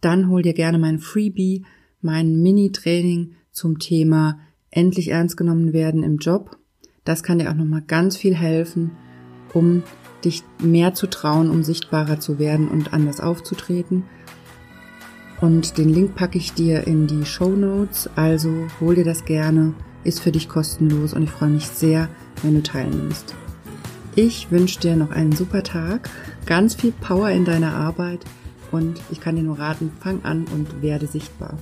dann 0.00 0.28
hol 0.28 0.42
dir 0.42 0.54
gerne 0.54 0.78
mein 0.78 0.98
Freebie, 0.98 1.64
mein 2.02 2.42
Mini-Training 2.42 3.36
zum 3.52 3.78
Thema 3.78 4.40
endlich 4.70 5.08
ernst 5.08 5.36
genommen 5.36 5.72
werden 5.72 6.02
im 6.02 6.18
Job. 6.18 6.58
Das 7.04 7.22
kann 7.22 7.38
dir 7.38 7.50
auch 7.50 7.54
nochmal 7.54 7.82
ganz 7.82 8.16
viel 8.16 8.34
helfen, 8.34 8.90
um 9.54 9.82
dich 10.24 10.42
mehr 10.58 10.94
zu 10.94 11.06
trauen, 11.06 11.50
um 11.50 11.62
sichtbarer 11.62 12.20
zu 12.20 12.38
werden 12.38 12.68
und 12.68 12.92
anders 12.92 13.20
aufzutreten. 13.20 14.04
Und 15.40 15.78
den 15.78 15.88
Link 15.88 16.14
packe 16.14 16.38
ich 16.38 16.52
dir 16.54 16.86
in 16.86 17.06
die 17.06 17.24
Show 17.24 17.50
Notes, 17.50 18.08
also 18.16 18.66
hol 18.80 18.94
dir 18.94 19.04
das 19.04 19.24
gerne, 19.24 19.74
ist 20.02 20.20
für 20.20 20.32
dich 20.32 20.48
kostenlos 20.48 21.12
und 21.12 21.22
ich 21.22 21.30
freue 21.30 21.50
mich 21.50 21.66
sehr, 21.66 22.08
wenn 22.42 22.54
du 22.54 22.62
teilnimmst. 22.62 23.34
Ich 24.16 24.50
wünsche 24.50 24.80
dir 24.80 24.96
noch 24.96 25.10
einen 25.10 25.32
super 25.32 25.62
Tag, 25.62 26.08
ganz 26.46 26.74
viel 26.74 26.92
Power 26.92 27.30
in 27.30 27.44
deiner 27.44 27.74
Arbeit 27.74 28.24
und 28.70 29.00
ich 29.10 29.20
kann 29.20 29.36
dir 29.36 29.42
nur 29.42 29.58
raten, 29.58 29.90
fang 30.00 30.22
an 30.24 30.44
und 30.54 30.82
werde 30.82 31.06
sichtbar. 31.06 31.58